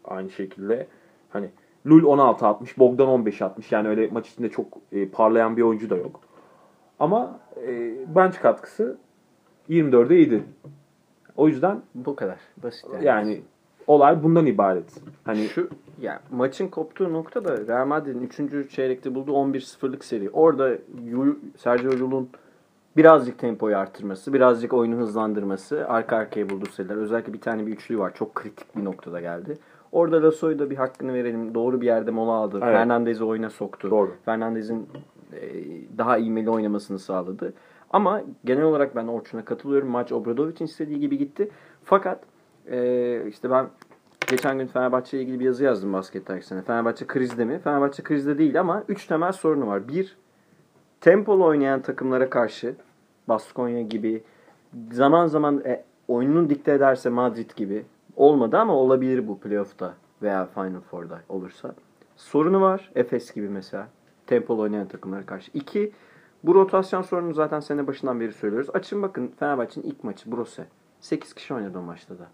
[0.05, 0.87] aynı şekilde.
[1.29, 1.49] Hani
[1.87, 3.71] Lul 16 atmış, Bogdan 15 atmış.
[3.71, 6.19] Yani öyle maç içinde çok e, parlayan bir oyuncu da yok.
[6.99, 8.97] Ama e, bench katkısı
[9.69, 10.43] 24'e 7.
[11.35, 12.37] O yüzden Bu kadar.
[12.63, 13.41] Basit yani
[13.87, 15.01] olay bundan ibaret.
[15.23, 15.69] Hani Şu
[16.01, 18.21] ya maçın koptuğu nokta da Real Madrid'in
[18.63, 18.71] 3.
[18.71, 20.29] çeyrekte bulduğu 11-0'lık seri.
[20.29, 20.77] Orada
[21.57, 22.29] Sergio Llull'un
[22.97, 26.95] birazcık tempoyu arttırması, birazcık oyunu hızlandırması, arka arkaya bulduğu sayılar.
[26.95, 28.13] Özellikle bir tane bir üçlü var.
[28.15, 29.57] Çok kritik bir noktada geldi.
[29.91, 31.55] Orada Lasso'yu da bir hakkını verelim.
[31.55, 32.59] Doğru bir yerde mola aldı.
[32.63, 32.73] Evet.
[32.73, 33.91] Fernandez'i oyuna soktu.
[33.91, 34.11] Doğru.
[34.25, 34.87] Fernandez'in
[35.33, 35.41] e,
[35.97, 37.53] daha ivmeli oynamasını sağladı.
[37.89, 39.89] Ama genel olarak ben Orçun'a katılıyorum.
[39.89, 41.49] Maç Obradovic'in istediği gibi gitti.
[41.83, 42.19] Fakat
[42.71, 43.69] e, işte ben
[44.27, 46.61] geçen gün Fenerbahçe ile ilgili bir yazı yazdım basket dergisine.
[46.61, 47.59] Fenerbahçe krizde mi?
[47.59, 49.87] Fenerbahçe krizde değil ama 3 temel sorunu var.
[49.87, 50.17] Bir,
[51.01, 52.75] tempolu oynayan takımlara karşı
[53.27, 54.23] Baskonya gibi
[54.91, 60.79] zaman zaman e, oyununu dikte ederse Madrid gibi olmadı ama olabilir bu playoff'ta veya Final
[60.79, 61.75] Four'da olursa.
[62.15, 62.91] Sorunu var.
[62.95, 63.87] Efes gibi mesela.
[64.27, 65.51] Tempolu oynayan takımlara karşı.
[65.53, 65.91] İki,
[66.43, 68.69] bu rotasyon sorunu zaten sene başından beri söylüyoruz.
[68.73, 70.65] Açın bakın Fenerbahçe'nin ilk maçı Brose.
[70.99, 72.27] 8 kişi oynadı o maçta da.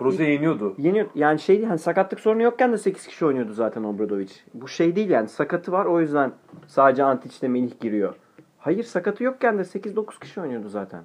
[0.00, 0.74] Brose yeniyordu.
[0.78, 4.30] Yeni yani şey değil hani sakatlık sorunu yokken de 8 kişi oynuyordu zaten Obradovic.
[4.54, 6.32] Bu şey değil yani sakatı var o yüzden
[6.66, 8.14] sadece Antic'le Melih giriyor.
[8.58, 11.04] Hayır sakatı yokken de 8-9 kişi oynuyordu zaten.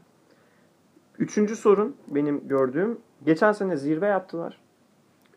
[1.20, 4.58] Üçüncü sorun benim gördüğüm geçen sene zirve yaptılar.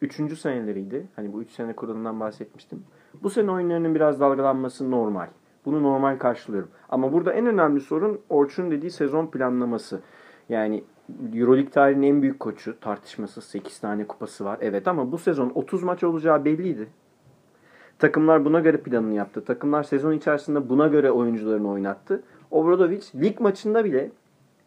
[0.02, 1.06] Üçüncü seneleriydi.
[1.16, 2.84] Hani bu üç sene kuralından bahsetmiştim.
[3.22, 5.26] Bu sene oyunlarının biraz dalgalanması normal.
[5.64, 6.70] Bunu normal karşılıyorum.
[6.88, 10.00] Ama burada en önemli sorun Orçun dediği sezon planlaması.
[10.48, 10.84] Yani
[11.34, 12.80] Euroleague tarihinin en büyük koçu.
[12.80, 14.58] Tartışmasız 8 tane kupası var.
[14.60, 16.88] Evet ama bu sezon 30 maç olacağı belliydi.
[17.98, 19.44] Takımlar buna göre planını yaptı.
[19.44, 22.22] Takımlar sezon içerisinde buna göre oyuncularını oynattı.
[22.50, 24.10] Obradovic lig maçında bile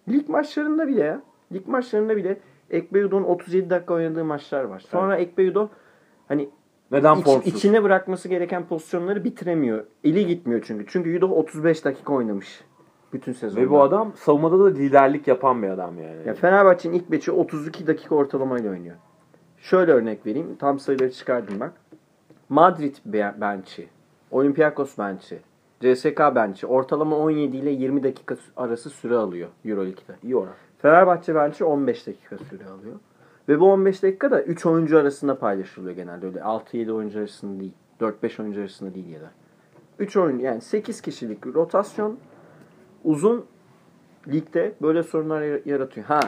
[0.09, 1.21] lig maçlarında bile ya
[1.53, 2.37] lig maçlarında bile
[2.69, 4.79] Ekbeyudon 37 dakika oynadığı maçlar var.
[4.79, 5.69] Sonra Ekbeyudo
[6.27, 6.49] hani
[6.91, 7.55] Neden İç- formsuz?
[7.55, 9.85] içine bırakması gereken pozisyonları bitiremiyor.
[10.03, 10.85] Eli gitmiyor çünkü.
[10.87, 12.61] Çünkü Yudo 35 dakika oynamış.
[13.13, 13.61] Bütün sezonda.
[13.61, 16.27] Ve bu adam savunmada da liderlik yapan bir adam yani.
[16.27, 18.95] Ya Fenerbahçe'nin ilk beşi 32 dakika ortalamayla oynuyor.
[19.57, 20.55] Şöyle örnek vereyim.
[20.59, 21.73] Tam sayıları çıkardım bak.
[22.49, 23.87] Madrid be- bench'i,
[24.31, 25.39] Olympiakos bench'i,
[25.79, 30.15] CSK bench'i ortalama 17 ile 20 dakika arası süre alıyor Euroleague'de.
[30.23, 30.53] İyi oran.
[30.81, 32.95] Fenerbahçe bench'i 15 dakika süre alıyor.
[33.49, 36.25] Ve bu 15 dakika da 3 oyuncu arasında paylaşılıyor genelde.
[36.25, 37.73] Öyle 6-7 oyuncu arasında değil.
[38.01, 39.31] 4-5 oyuncu arasında değil ya da.
[39.99, 42.17] 3 oyun yani 8 kişilik rotasyon
[43.03, 43.45] uzun
[44.27, 46.05] ligde böyle sorunlar yar- yaratıyor.
[46.05, 46.19] Ha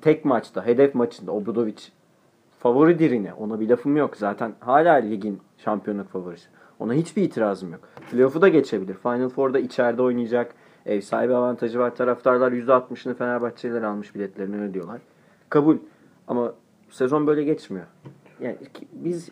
[0.00, 1.82] tek maçta, hedef maçında Obradovic
[2.58, 3.32] favoridir yine.
[3.34, 4.16] Ona bir lafım yok.
[4.16, 6.48] Zaten hala ligin şampiyonluk favorisi.
[6.78, 7.80] Ona hiçbir itirazım yok.
[8.10, 8.94] Playoff'u da geçebilir.
[8.94, 10.54] Final Four'da içeride oynayacak.
[10.86, 11.94] Ev sahibi avantajı var.
[11.96, 15.00] Taraftarlar %60'ını Fenerbahçeliler almış biletlerini ödüyorlar.
[15.48, 15.76] Kabul.
[16.28, 16.54] Ama
[16.90, 17.86] sezon böyle geçmiyor.
[18.40, 18.56] Yani
[18.92, 19.28] biz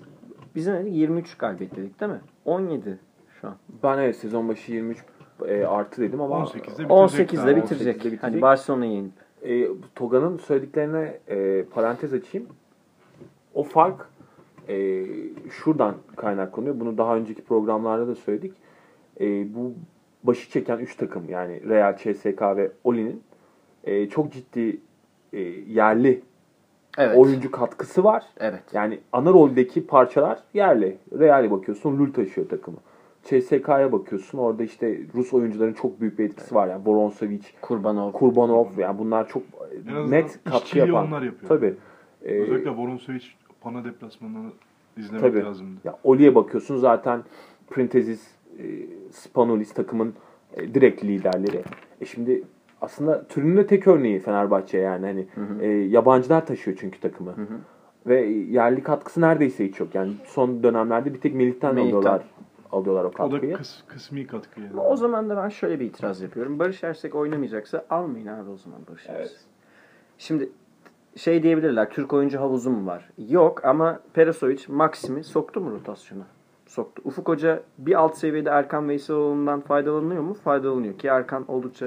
[0.55, 0.95] biz ne dedik?
[0.95, 2.21] 23 galibiyet dedik değil mi?
[2.45, 2.99] 17
[3.41, 3.55] şu an.
[3.83, 5.05] Ben evet sezon başı 23
[5.47, 6.91] e, artı dedim ama 18'de bitirecek.
[6.91, 7.57] 18'de daha.
[7.57, 7.97] bitirecek.
[7.97, 8.23] 18'de bitirecek.
[8.23, 9.13] Hani Barcelona'yı yenip.
[9.43, 12.47] e, Toga'nın söylediklerine e, parantez açayım.
[13.55, 14.09] O fark
[14.69, 15.05] e,
[15.51, 16.81] şuradan kaynaklanıyor.
[16.81, 18.53] Bunu daha önceki programlarda da söyledik.
[19.21, 19.73] E, bu
[20.25, 23.23] başı çeken 3 takım yani Real, CSK ve Oli'nin
[23.85, 24.81] e, çok ciddi
[25.33, 26.23] e, yerli
[26.99, 27.19] Evet.
[27.19, 28.25] oyuncu katkısı var.
[28.41, 28.63] Evet.
[28.73, 30.99] Yani ana roldeki parçalar yerli.
[31.19, 32.79] Real'e bakıyorsun Lul taşıyor takımı.
[33.27, 36.69] CSK'ya bakıyorsun orada işte Rus oyuncuların çok büyük bir etkisi var.
[36.69, 38.13] Yani Voronsevic, Kurbanov.
[38.13, 39.43] Kurbanov yani bunlar çok
[40.09, 41.07] net katkı yapan.
[41.07, 41.49] onlar yapıyor.
[41.49, 41.75] Tabii.
[42.25, 43.23] Ee, Özellikle Voronsevic
[43.61, 44.51] Pana deplasmanını
[44.97, 45.45] izlemek Tabii.
[45.45, 45.81] lazımdı.
[45.85, 47.23] ya Oli'ye bakıyorsun zaten
[47.71, 48.27] Printezis,
[48.59, 48.65] e,
[49.13, 50.15] Spanulis takımın
[50.57, 51.63] e, direkt liderleri.
[52.01, 52.43] E şimdi
[52.81, 55.27] aslında türünün de tek örneği Fenerbahçe yani hani
[55.61, 57.35] e, yabancılar taşıyor çünkü takımı.
[58.07, 59.95] Ve yerli katkısı neredeyse hiç yok.
[59.95, 61.77] Yani son dönemlerde bir tek Melih'ten.
[61.77, 62.23] alıyorlar
[62.73, 63.55] alıyorlar o O da katkıyı.
[63.57, 64.81] kıs, kısmi katkı yani.
[64.81, 66.59] O zaman da ben şöyle bir itiraz yapıyorum.
[66.59, 69.21] Barış Ersek oynamayacaksa almayın abi o zaman Barış Evet.
[69.21, 69.39] Ersek.
[70.19, 70.51] Şimdi
[71.17, 71.91] şey diyebilirler.
[71.91, 73.09] Türk oyuncu havuzu mu var?
[73.29, 76.25] Yok ama Perasovic Maxim'i soktu mu rotasyona?
[76.67, 77.03] Soktu.
[77.05, 80.35] Ufuk Hoca bir alt seviyede Erkan Veyseloğlu'ndan faydalanıyor mu?
[80.35, 81.87] Faydalanıyor ki Erkan oldukça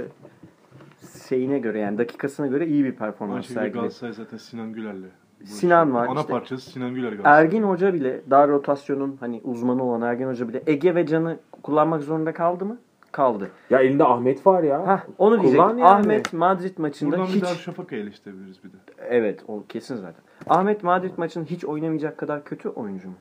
[1.28, 3.74] şeyine göre yani dakikasına göre iyi bir performans sergiledi.
[3.74, 5.10] Galatasaray zaten Sinan Güler'le.
[5.46, 6.34] Sinan var, Ana işte.
[6.34, 7.44] parçası Sinan Güler Galatasaray.
[7.44, 12.04] Ergin Hoca bile dar rotasyonun hani uzmanı olan Ergin Hoca bile Ege ve Can'ı kullanmak
[12.04, 12.78] zorunda kaldı mı?
[13.12, 13.52] Kaldı.
[13.70, 14.88] Ya elinde Ahmet var ya.
[14.88, 15.62] Hah, onu diyecek.
[15.62, 15.86] Kullan yani.
[15.86, 18.78] Ahmet Madrid maçında Buradan bir hiç daha Şafaka'yı eleştirebiliriz bir de.
[19.10, 20.24] Evet o kesin zaten.
[20.50, 23.16] Ahmet Madrid maçında hiç oynamayacak kadar kötü oyuncu mu?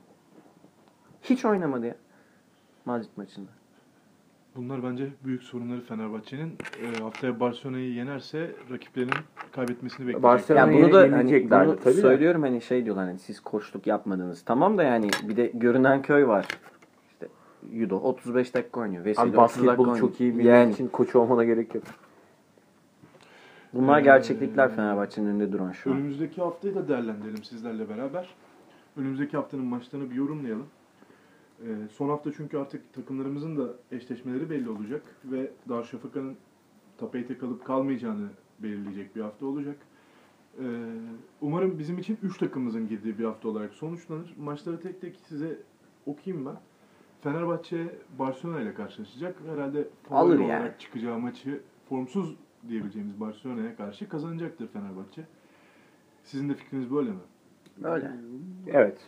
[1.22, 1.94] Hiç oynamadı ya.
[2.84, 3.50] Madrid maçında.
[4.58, 6.52] Bunlar bence büyük sorunları Fenerbahçe'nin.
[6.82, 9.14] E, haftaya Barcelona'yı yenerse rakiplerinin
[9.52, 10.22] kaybetmesini bekleyecek.
[10.22, 12.00] Barcelona- Yani bunu da hani bunu tabii de.
[12.00, 14.42] söylüyorum hani şey diyorlar hani siz koçluk yapmadınız.
[14.44, 16.46] Tamam da yani bir de görünen köy var.
[17.10, 17.28] İşte
[17.72, 19.04] Yudo 35 dakika oynuyor.
[19.04, 21.84] Veseli Abi 30 dakika basketbolu çok iyi bildiğin Yani için koç olmana gerek yok.
[23.72, 25.96] bunlar Ee, gerçeklikler Fenerbahçe'nin önünde duran şu an.
[25.96, 28.28] Önümüzdeki haftayı da değerlendirelim sizlerle beraber.
[28.96, 30.66] Önümüzdeki haftanın maçlarını bir yorumlayalım.
[31.62, 36.36] Ee, son hafta çünkü artık takımlarımızın da eşleşmeleri belli olacak ve Darüşşafaka'nın
[36.98, 38.28] top 8'e kalıp kalmayacağını
[38.58, 39.76] belirleyecek bir hafta olacak.
[40.60, 40.64] Ee,
[41.40, 44.34] umarım bizim için 3 takımımızın girdiği bir hafta olarak sonuçlanır.
[44.38, 45.58] Maçları tek tek size
[46.06, 46.56] okuyayım ben.
[47.20, 49.36] Fenerbahçe Barcelona ile karşılaşacak.
[49.46, 50.72] Herhalde favori Alır olarak yani.
[50.78, 52.36] çıkacağı maçı formsuz
[52.68, 55.22] diyebileceğimiz Barcelona'ya karşı kazanacaktır Fenerbahçe.
[56.24, 57.18] Sizin de fikriniz böyle mi?
[57.84, 58.10] Öyle.
[58.66, 58.98] Evet.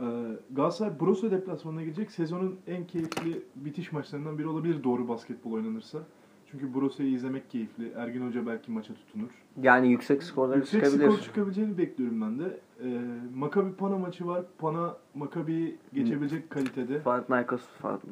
[0.00, 0.04] Ee,
[0.50, 2.10] Galatasaray Borussia deplasmanına gidecek.
[2.10, 5.98] Sezonun en keyifli bitiş maçlarından biri olabilir doğru basketbol oynanırsa.
[6.60, 7.92] Çünkü Borussia'yı izlemek keyifli.
[7.96, 9.28] Ergin Hoca belki maça tutunur.
[9.62, 11.10] Yani yüksek skorlar Yüksek çıkabilir.
[11.10, 12.44] skor çıkabileceğini bekliyorum ben de.
[12.84, 13.00] Ee,
[13.36, 14.42] Maccabi Pana maçı var.
[14.58, 16.98] Pana Maccabi'yi geçebilecek kalitede.
[17.02, 17.62] Panathinaikos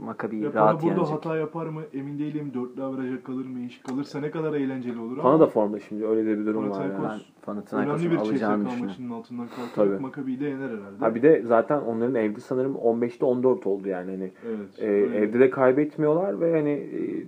[0.00, 1.14] Maccabi'yi Ve Pana rahat burada yenecek.
[1.16, 2.52] hata yapar mı emin değilim.
[2.54, 3.60] Dörtlü avraja kalır mı?
[3.60, 6.84] iş kalırsa ne kadar eğlenceli olur ama da formda şimdi öyle de bir durum var.
[6.84, 6.94] Yani.
[7.02, 8.86] Ben Panathinaikos'un önemli bir alacağını düşünüyorum.
[8.86, 10.02] maçının altından kalkarak Tabii.
[10.02, 10.98] Maccabi'yi de yener herhalde.
[10.98, 14.30] Ha bir de zaten onların evde sanırım 15'te 14 oldu yani hani.
[14.46, 14.78] evet.
[14.78, 15.16] E, öyle.
[15.16, 17.26] evde de kaybetmiyorlar ve hani e,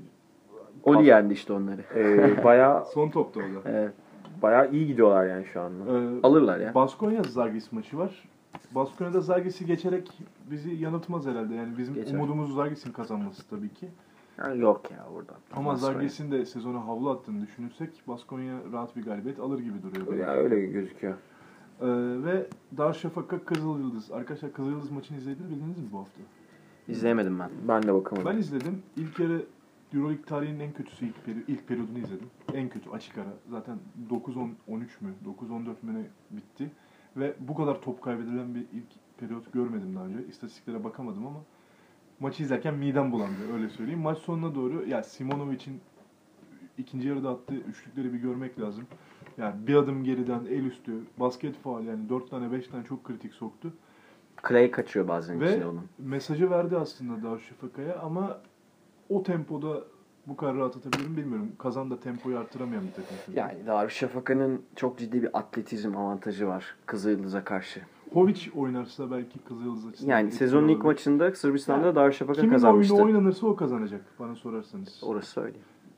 [0.85, 1.81] Oli yendi işte onları.
[1.97, 3.71] e, bayağı Son topta o da.
[3.71, 3.93] Evet.
[4.43, 5.99] bayağı iyi gidiyorlar yani şu anda.
[5.99, 6.75] Ee, Alırlar ya.
[6.75, 8.29] Baskonya Zagis maçı var.
[8.75, 10.11] Baskonya'da Zagis'i geçerek
[10.51, 11.55] bizi yanıltmaz herhalde.
[11.55, 12.15] Yani bizim Geçer.
[12.15, 13.89] umudumuz Zagis'in kazanması tabii ki.
[14.37, 15.33] Ha, yok ya burada.
[15.57, 15.93] Ama Baskonya.
[15.95, 20.27] Zagis'in de sezona havlu attığını düşünürsek Baskonya rahat bir galibiyet alır gibi duruyor.
[20.27, 21.15] Ya öyle gözüküyor.
[21.81, 21.87] Ee,
[22.25, 22.47] ve
[22.79, 24.13] Darüşşafaka Kızıl Yıldız.
[24.13, 26.21] Arkadaşlar Kızıl Yıldız maçını izlediniz bildiniz mi bu hafta?
[26.89, 27.51] İzleyemedim ben.
[27.69, 28.31] Ben de bakamadım.
[28.33, 28.83] Ben izledim.
[28.97, 29.43] İlk yarı
[29.95, 32.27] Euroleague tarihinin en kötüsü ilk, peri- ilk periyodunu izledim.
[32.55, 33.33] En kötü açık ara.
[33.51, 33.79] Zaten
[34.11, 34.51] 9-10-13
[35.01, 36.05] mü 9-14 mü ne
[36.37, 36.71] bitti.
[37.17, 38.87] Ve bu kadar top kaybedilen bir ilk
[39.19, 40.27] periyot görmedim daha önce.
[40.29, 41.39] İstatistiklere bakamadım ama
[42.21, 44.01] maçı izlerken midem bulandı öyle söyleyeyim.
[44.01, 45.81] Maç sonuna doğru ya Simonovic'in
[46.79, 48.85] ikinci yarıda attığı üçlükleri bir görmek lazım.
[49.39, 53.35] Yani bir adım geriden el üstü basket faal yani 4 tane 5 tane çok kritik
[53.35, 53.73] soktu.
[54.49, 55.83] Clay kaçıyor bazen Ve onun.
[55.99, 58.41] mesajı verdi aslında Darüşşafaka'ya ama
[59.09, 59.85] o tempoda
[60.27, 61.53] bu kadar rahat atabilir mi bilmiyorum.
[61.59, 63.17] Kazan da tempoyu arttıramayan bir takım.
[63.27, 63.39] çünkü.
[63.39, 67.81] Yani Darüşşafaka'nın çok ciddi bir atletizm avantajı var Kızılyıldız'a karşı.
[68.13, 70.11] Hovic oynarsa belki Kızıldız açısından.
[70.19, 70.85] Yani sezonun ilk olabilir.
[70.85, 72.95] maçında Sırbistan'da Yani Darüşşafaka Kimin kazanmıştı.
[72.95, 75.01] oyunu oynanırsa o kazanacak bana sorarsanız.
[75.05, 75.57] Orası öyle.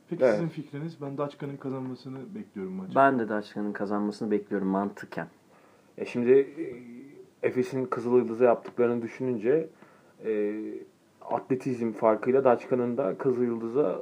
[0.09, 0.33] Peki Evet.
[0.35, 1.01] sizin fikriniz?
[1.01, 2.95] Ben Daçka'nın kazanmasını bekliyorum maçı.
[2.95, 5.27] Ben de Daçka'nın kazanmasını bekliyorum mantıken.
[5.97, 9.69] E şimdi e, Efes'in Kızıl Yıldız'a yaptıklarını düşününce
[10.25, 10.53] e,
[11.31, 13.99] atletizm farkıyla Daçka'nın da Kızıl Yıldız'a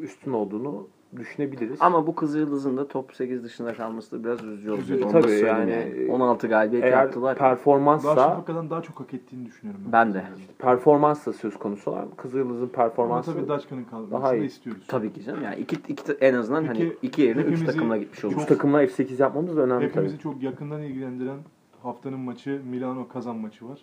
[0.00, 1.76] üstün olduğunu düşünebiliriz.
[1.80, 4.80] Ama bu Kızılyıldız'ın da top 8 dışında kalması da biraz üzücü oldu.
[4.80, 5.04] Üzücü.
[5.04, 6.12] Onu da Tabii yani, yani.
[6.12, 7.38] 16 galibiyet eğer yaptılar.
[7.38, 9.80] performansla Darüşşafaka'dan daha çok hak ettiğini düşünüyorum.
[9.92, 10.24] Ben de.
[10.58, 12.04] performans da söz konusu var.
[12.16, 14.44] Kızıl Yıldız'ın Ama performansı tabii Daçka'nın kalmasını Daha iyi.
[14.44, 14.84] istiyoruz.
[14.88, 15.44] Tabii ki canım.
[15.44, 18.34] Yani iki, iki en azından Peki, hani iki yerine üç hepimizi takımla gitmiş olur.
[18.36, 21.38] üç takımla F8 yapmamız da önemli Hepimizi çok yakından ilgilendiren
[21.82, 23.78] haftanın maçı Milano Kazan maçı var.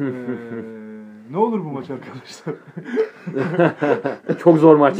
[0.00, 0.04] Ee,
[1.30, 2.54] ne olur bu maç arkadaşlar?
[4.38, 4.96] Çok zor maç.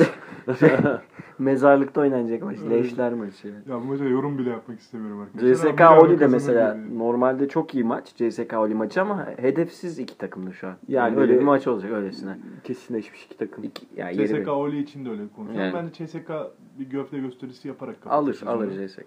[1.39, 2.57] Mezarlıkta oynanacak maç.
[2.71, 3.49] Leşler maçı.
[3.69, 5.55] Ya bu maça yorum bile yapmak istemiyorum arkadaşlar.
[5.73, 6.99] CSK Oli de mesela gibi.
[6.99, 10.75] normalde çok iyi maç CSK Oli maçı ama hedefsiz iki takımdı şu an.
[10.89, 12.39] Yani öyle öyle- bir maç olacak öylesine.
[12.65, 13.65] Kesinleşmiş iki takım.
[13.65, 15.65] İki, yani CSK bir- Oli için de öyle konuşuyorum.
[15.65, 15.75] Yani.
[15.75, 16.31] Ben de CSK
[16.79, 18.89] bir göfte gösterisi yaparak alır alır.
[18.89, 19.01] CSK.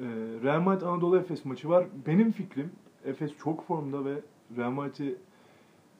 [0.00, 0.04] Ee,
[0.42, 1.86] Real Madrid Anadolu Efes maçı var.
[2.06, 2.70] Benim fikrim
[3.04, 4.12] Efes çok formda ve
[4.56, 5.16] Real Madrid'i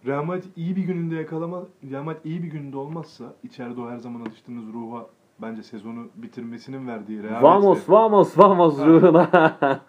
[0.07, 3.99] Real Madrid iyi bir gününde yakalama Real Madrid iyi bir gününde olmazsa içeride o her
[3.99, 5.07] zaman alıştığımız ruha
[5.43, 8.87] bence sezonu bitirmesinin verdiği rehavetle Vamos, vamos, vamos Ha.
[8.87, 9.31] ruhuna.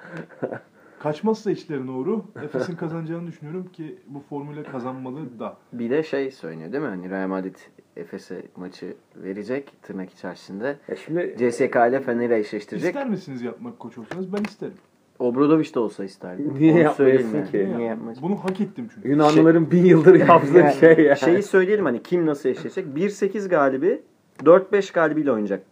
[0.99, 5.57] kaçmazsa işlerine o ruh Efes'in kazanacağını düşünüyorum ki bu formüle kazanmalı da.
[5.73, 6.89] Bir de şey söyleniyor değil mi?
[6.89, 7.55] Hani Real Madrid
[7.97, 10.77] Efes'e maçı verecek tırnak içerisinde.
[10.87, 12.87] ya şimdi CSK ile Fener'i eşleştirecek.
[12.95, 14.33] İster misiniz yapmak koç olsanız?
[14.33, 14.73] Ben isterim.
[15.19, 16.53] Obradoviç de olsa isterdim.
[16.59, 17.57] Niye Onu yapmayasın söyleyeyim ki?
[17.57, 17.77] yani.
[17.77, 18.21] Niye yapmaz?
[18.21, 19.09] Bunu hak ettim çünkü.
[19.09, 21.15] Yunanlıların bin yıldır yaptığı Yani şey ya.
[21.15, 22.85] Şeyi söyleyelim hani kim nasıl eşleşecek?
[22.95, 24.01] 1-8 galibi
[24.43, 25.63] 4-5 galibiyle oynayacak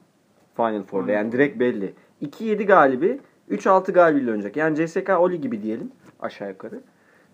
[0.55, 1.11] Final Four'da.
[1.11, 1.93] Yani direkt belli.
[2.21, 3.19] 2-7 galibi
[3.51, 4.55] 3-6 galibiyle oynayacak.
[4.57, 6.81] Yani CSK Oli gibi diyelim aşağı yukarı.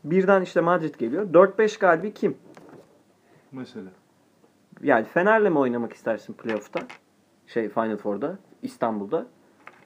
[0.04, 1.28] Birden işte Madrid geliyor.
[1.34, 2.36] 4-5 galibi kim?
[3.52, 3.90] Mesela.
[4.84, 6.80] Yani Fener'le mi oynamak istersin playoff'ta?
[7.48, 9.26] Şey Final Four'da İstanbul'da.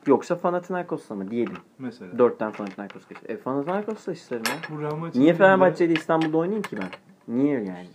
[0.08, 1.58] Yoksa Panathinaikos'la mı diyelim.
[1.80, 2.14] Mesela.
[2.14, 3.26] 4'ten Panathinaikos geçti.
[3.28, 4.78] E Panathinaikos'la isterim ya.
[4.78, 6.90] Bu Niye Fenerbahçe'de İstanbul'da oynayayım ki ben?
[7.36, 7.88] Niye yani?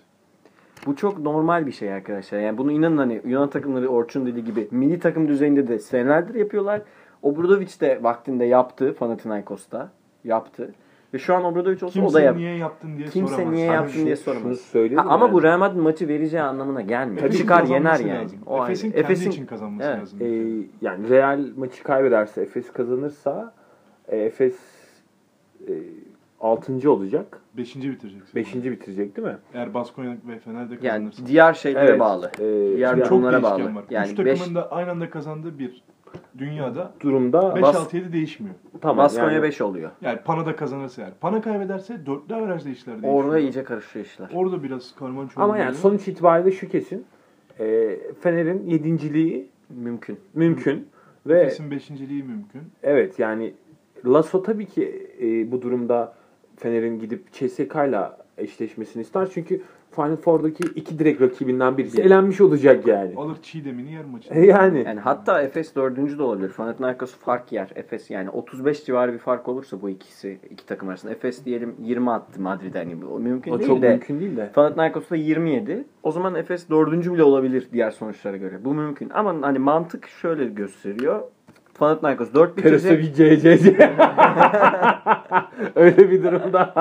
[0.86, 2.38] Bu çok normal bir şey arkadaşlar.
[2.38, 6.82] Yani bunu inanın hani Yunan takımları Orçun dediği gibi milli takım düzeyinde de senelerdir yapıyorlar.
[7.22, 9.90] Obradoviç de vaktinde yaptı Panathinaikos'ta.
[10.24, 10.74] Yaptı.
[11.14, 12.36] Ve şu an Obradoviç olsa o da Kimse yap.
[12.36, 13.54] niye yaptın diye Kimse soramaz.
[13.54, 14.60] niye Hani yaptın şu- diye Şunu soramaz.
[14.60, 15.32] söyleyeyim Ha, ama yani?
[15.34, 17.22] bu Real Madrid maçı vereceği anlamına gelmiyor.
[17.24, 18.22] Efes'in Çıkar yener yani.
[18.22, 18.38] lazım.
[18.46, 18.64] O.
[18.64, 20.00] Efes'in kendi Efes'in için kazanması Evet.
[20.00, 20.18] lazım.
[20.22, 20.26] Ee,
[20.80, 23.54] yani Real maçı kaybederse Efes kazanırsa
[24.08, 24.54] e, Efes
[25.68, 25.72] e,
[26.40, 26.90] 6.
[26.90, 27.38] olacak.
[27.56, 28.22] Beşinci bitirecek.
[28.34, 28.54] 5.
[28.70, 29.36] bitirecek değil mi?
[29.54, 31.26] Eğer Baskonya ve Fener'de Yani kazanırsa.
[31.26, 32.00] diğer şeylere Evet.
[32.00, 32.30] bağlı.
[32.38, 33.74] Ee, Diğer ya- çok durumlara değişken bağlı.
[33.74, 33.84] var.
[33.90, 35.82] Yani Üç beş- takımın da aynı anda kazandığı bir
[36.38, 38.54] dünyada durumda 5-6-7 değişmiyor.
[38.80, 39.90] tamam Baskonya yani 5 oluyor.
[40.00, 41.10] Yani Pana da kazanırsa eğer.
[41.20, 43.24] Pana kaybederse dörtlü averajda işler değişiyor.
[43.24, 44.30] Orada iyice karışıyor işler.
[44.34, 45.80] Orada biraz karman çorman ama yani oluyor.
[45.80, 47.04] sonuç itibariyle şu kesin.
[47.60, 50.18] E, Fener'in yedinciliği Mümkün.
[50.34, 50.88] mümkün
[51.26, 52.62] ve Efes'in beşinciliği mümkün.
[52.82, 53.54] evet yani
[54.06, 56.14] Lasso tabii ki e, bu durumda
[56.56, 59.28] Fener'in gidip CSK'yla eşleşmesini ister.
[59.34, 63.12] Çünkü Final Four'daki iki direkt rakibinden birisi Bir- elenmiş olacak yani.
[63.16, 64.34] Alır çiğdemini yer maçı.
[64.38, 66.50] Yani Yani hatta Efes dördüncü de olabilir.
[66.56, 67.70] Panathinaikos fark yer.
[67.74, 71.12] Efes yani 35 civarı bir fark olursa bu ikisi iki takım arasında.
[71.12, 72.78] Efes diyelim 20 attı Madrid'e.
[72.78, 73.88] Yani bu mümkün o değil çok de.
[73.88, 74.50] mümkün değil de.
[74.54, 75.84] Panathinaikos da 27.
[76.02, 78.64] O zaman Efes dördüncü bile olabilir diğer sonuçlara göre.
[78.64, 79.10] Bu mümkün.
[79.10, 81.22] Ama hani mantık şöyle gösteriyor.
[81.82, 82.90] Panathinaikos 4 bitirecek.
[82.90, 83.90] Perosovic CCC.
[85.74, 86.74] Öyle bir durumda.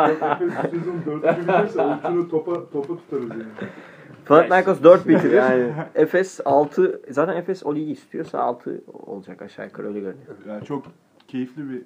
[0.72, 3.44] Sezon dördüncü biterse Orçun'u topa, topa tutarız yani.
[4.26, 5.34] Panathinaikos 4 bitirir.
[5.34, 5.74] Yani.
[5.96, 7.02] Efes 6.
[7.10, 10.36] Zaten Efes o ligi istiyorsa 6 olacak aşağı yukarı öyle görünüyor.
[10.48, 10.84] Yani çok
[11.28, 11.82] keyifli bir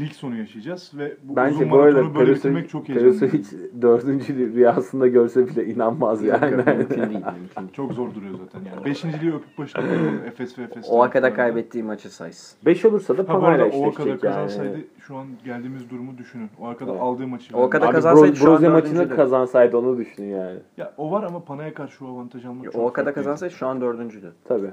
[0.00, 3.18] lig sonu yaşayacağız ve bu uzun Bence bu arada böyle bitirmek çok heyecanlı.
[3.18, 3.44] Perosovic
[3.82, 6.56] dördüncü rüyasında görse bile inanmaz yani.
[6.56, 6.78] mümkün değil.
[6.78, 7.22] Mümkün değil.
[7.72, 8.84] Çok zor duruyor zaten yani.
[8.84, 9.82] Beşinciliği öpüp başına.
[10.26, 10.86] Efes ve Efes.
[10.90, 11.34] O kadar taraftarı.
[11.36, 12.58] kaybettiği maçı sayısın.
[12.66, 14.84] Beş olursa da kadar eşleşecek kazansaydı yani.
[15.00, 16.50] şu an geldiğimiz durumu düşünün.
[16.60, 17.02] O kadar Evet.
[17.02, 17.56] aldığı maçı.
[17.56, 19.16] O kadar Abi kazansaydı Bro- şu an Broze maçını dördüncüydü.
[19.16, 20.58] kazansaydı onu düşün yani.
[20.76, 23.22] Ya o var ama Pana'ya karşı o avantaj almak çok O kadar farklı.
[23.22, 24.32] kazansaydı şu an dördüncüydü.
[24.44, 24.70] Tabii.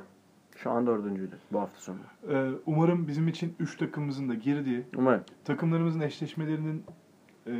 [0.63, 1.97] Şu an dördüncüydü bu hafta sonu.
[2.29, 5.21] Ee, umarım bizim için 3 takımımızın da girdiği, Umarım.
[5.45, 6.83] takımlarımızın eşleşmelerinin
[7.47, 7.53] e,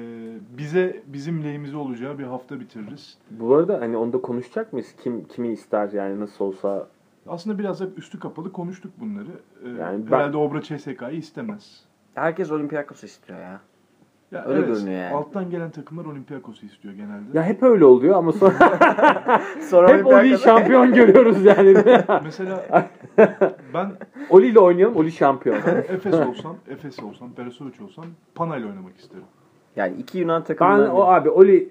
[0.58, 3.18] bize bizim lehimize olacağı bir hafta bitiririz.
[3.32, 4.96] Bu arada hani onda konuşacak mıyız?
[5.04, 6.88] Kim kimi ister yani nasıl olsa
[7.28, 9.32] Aslında biraz da üstü kapalı konuştuk bunları.
[9.66, 11.84] Ee, Yani ben- herhalde Obra CSK'yı istemez.
[12.16, 13.62] Herkes Olympiakos istiyor ya.
[14.32, 15.16] Ya Öyle evet, görünüyor yani.
[15.16, 17.38] Alttan gelen takımlar Olympiakos'u istiyor genelde.
[17.38, 18.54] ya hep öyle oluyor ama sonra
[19.70, 21.74] Sonra hep Oli şampiyon görüyoruz yani.
[22.24, 22.88] Mesela
[23.74, 23.92] ben
[24.30, 25.58] Oli ile oynayalım Oli şampiyon.
[25.90, 28.06] Efes olsam, Efes olsam, Perasovic olsam
[28.36, 29.24] Pana ile oynamak isterim.
[29.76, 31.70] Yani iki Yunan Ben takımından o abi Oli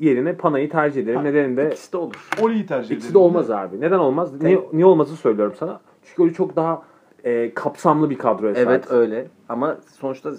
[0.00, 1.18] yerine Pana'yı tercih ederim.
[1.18, 2.28] Ha, Nedeni de ikisi de olur.
[2.42, 2.98] Oli'yi tercih ederim.
[2.98, 3.80] ikisi de olmaz abi.
[3.80, 4.42] Neden olmaz?
[4.42, 5.80] Niye, niye olmazı söylüyorum sana.
[6.04, 6.82] Çünkü Oli çok daha
[7.24, 8.68] e, kapsamlı bir kadroya sahip.
[8.68, 9.26] Evet öyle.
[9.48, 10.30] Ama sonuçta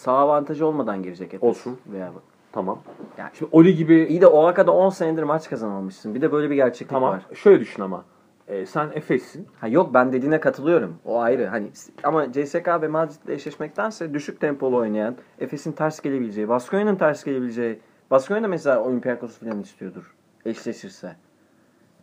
[0.00, 1.48] sağ avantajı olmadan girecek Efes.
[1.48, 1.78] Olsun.
[1.86, 2.12] Veya
[2.52, 2.78] Tamam.
[3.18, 6.14] Yani- Şimdi Oli gibi İyi de o arkada 10 senedir maç kazanamamışsın.
[6.14, 7.12] Bir de böyle bir gerçeklik tamam.
[7.12, 7.26] var.
[7.34, 8.04] Şöyle düşün ama.
[8.48, 9.46] E, sen Efes'sin.
[9.60, 10.96] Ha yok ben dediğine katılıyorum.
[11.04, 11.46] O ayrı.
[11.46, 11.70] Hani
[12.02, 17.80] ama CSK ve Madrid'le eşleşmektense düşük tempolu oynayan, Efes'in ters gelebileceği, Baskonya'nın ters gelebileceği,
[18.10, 21.16] Baskonya da mesela Olympiakos falan istiyordur eşleşirse.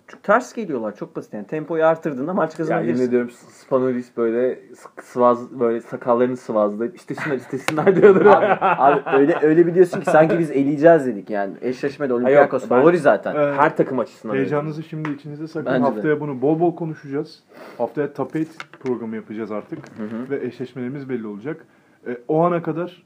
[0.07, 1.47] Çünkü ters geliyorlar çok basit yani.
[1.47, 2.97] Tempoyu artırdığında maç kazanabilirsin.
[3.01, 4.59] yemin ediyorum Spanulis böyle
[5.01, 8.25] sıvaz böyle sakallarını sıvazlayıp istesinler istesinler diyordur.
[8.25, 11.53] abi, abi öyle öyle biliyorsun ki sanki biz eleyeceğiz dedik yani.
[11.61, 13.35] Eşleşmede Olympiakos ben- favori zaten.
[13.35, 14.35] Ee, Her takım açısından.
[14.35, 14.43] öyle.
[14.45, 15.65] Heyecanınızı şimdi içinize sakın.
[15.65, 15.89] Bence de.
[15.89, 17.39] Haftaya bunu bol bol konuşacağız.
[17.77, 19.79] Haftaya 8 programı yapacağız artık.
[19.97, 20.29] Hı hı.
[20.29, 21.65] Ve eşleşmelerimiz belli olacak.
[22.07, 23.03] Ee, o ana kadar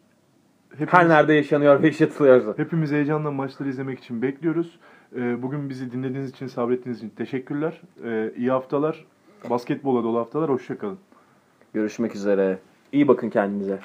[0.72, 2.54] hepimiz, Her nerede yaşanıyor ve yaşatılıyorsa.
[2.58, 4.80] hepimiz heyecanla maçları izlemek için bekliyoruz.
[5.16, 7.82] Ee, bugün bizi dinlediğiniz için, sabrettiğiniz için teşekkürler.
[8.04, 9.06] Ee, iyi haftalar.
[9.50, 10.50] Basketbola dolu haftalar.
[10.50, 10.98] Hoşçakalın.
[11.74, 12.60] Görüşmek üzere.
[12.92, 13.80] İyi bakın kendinize.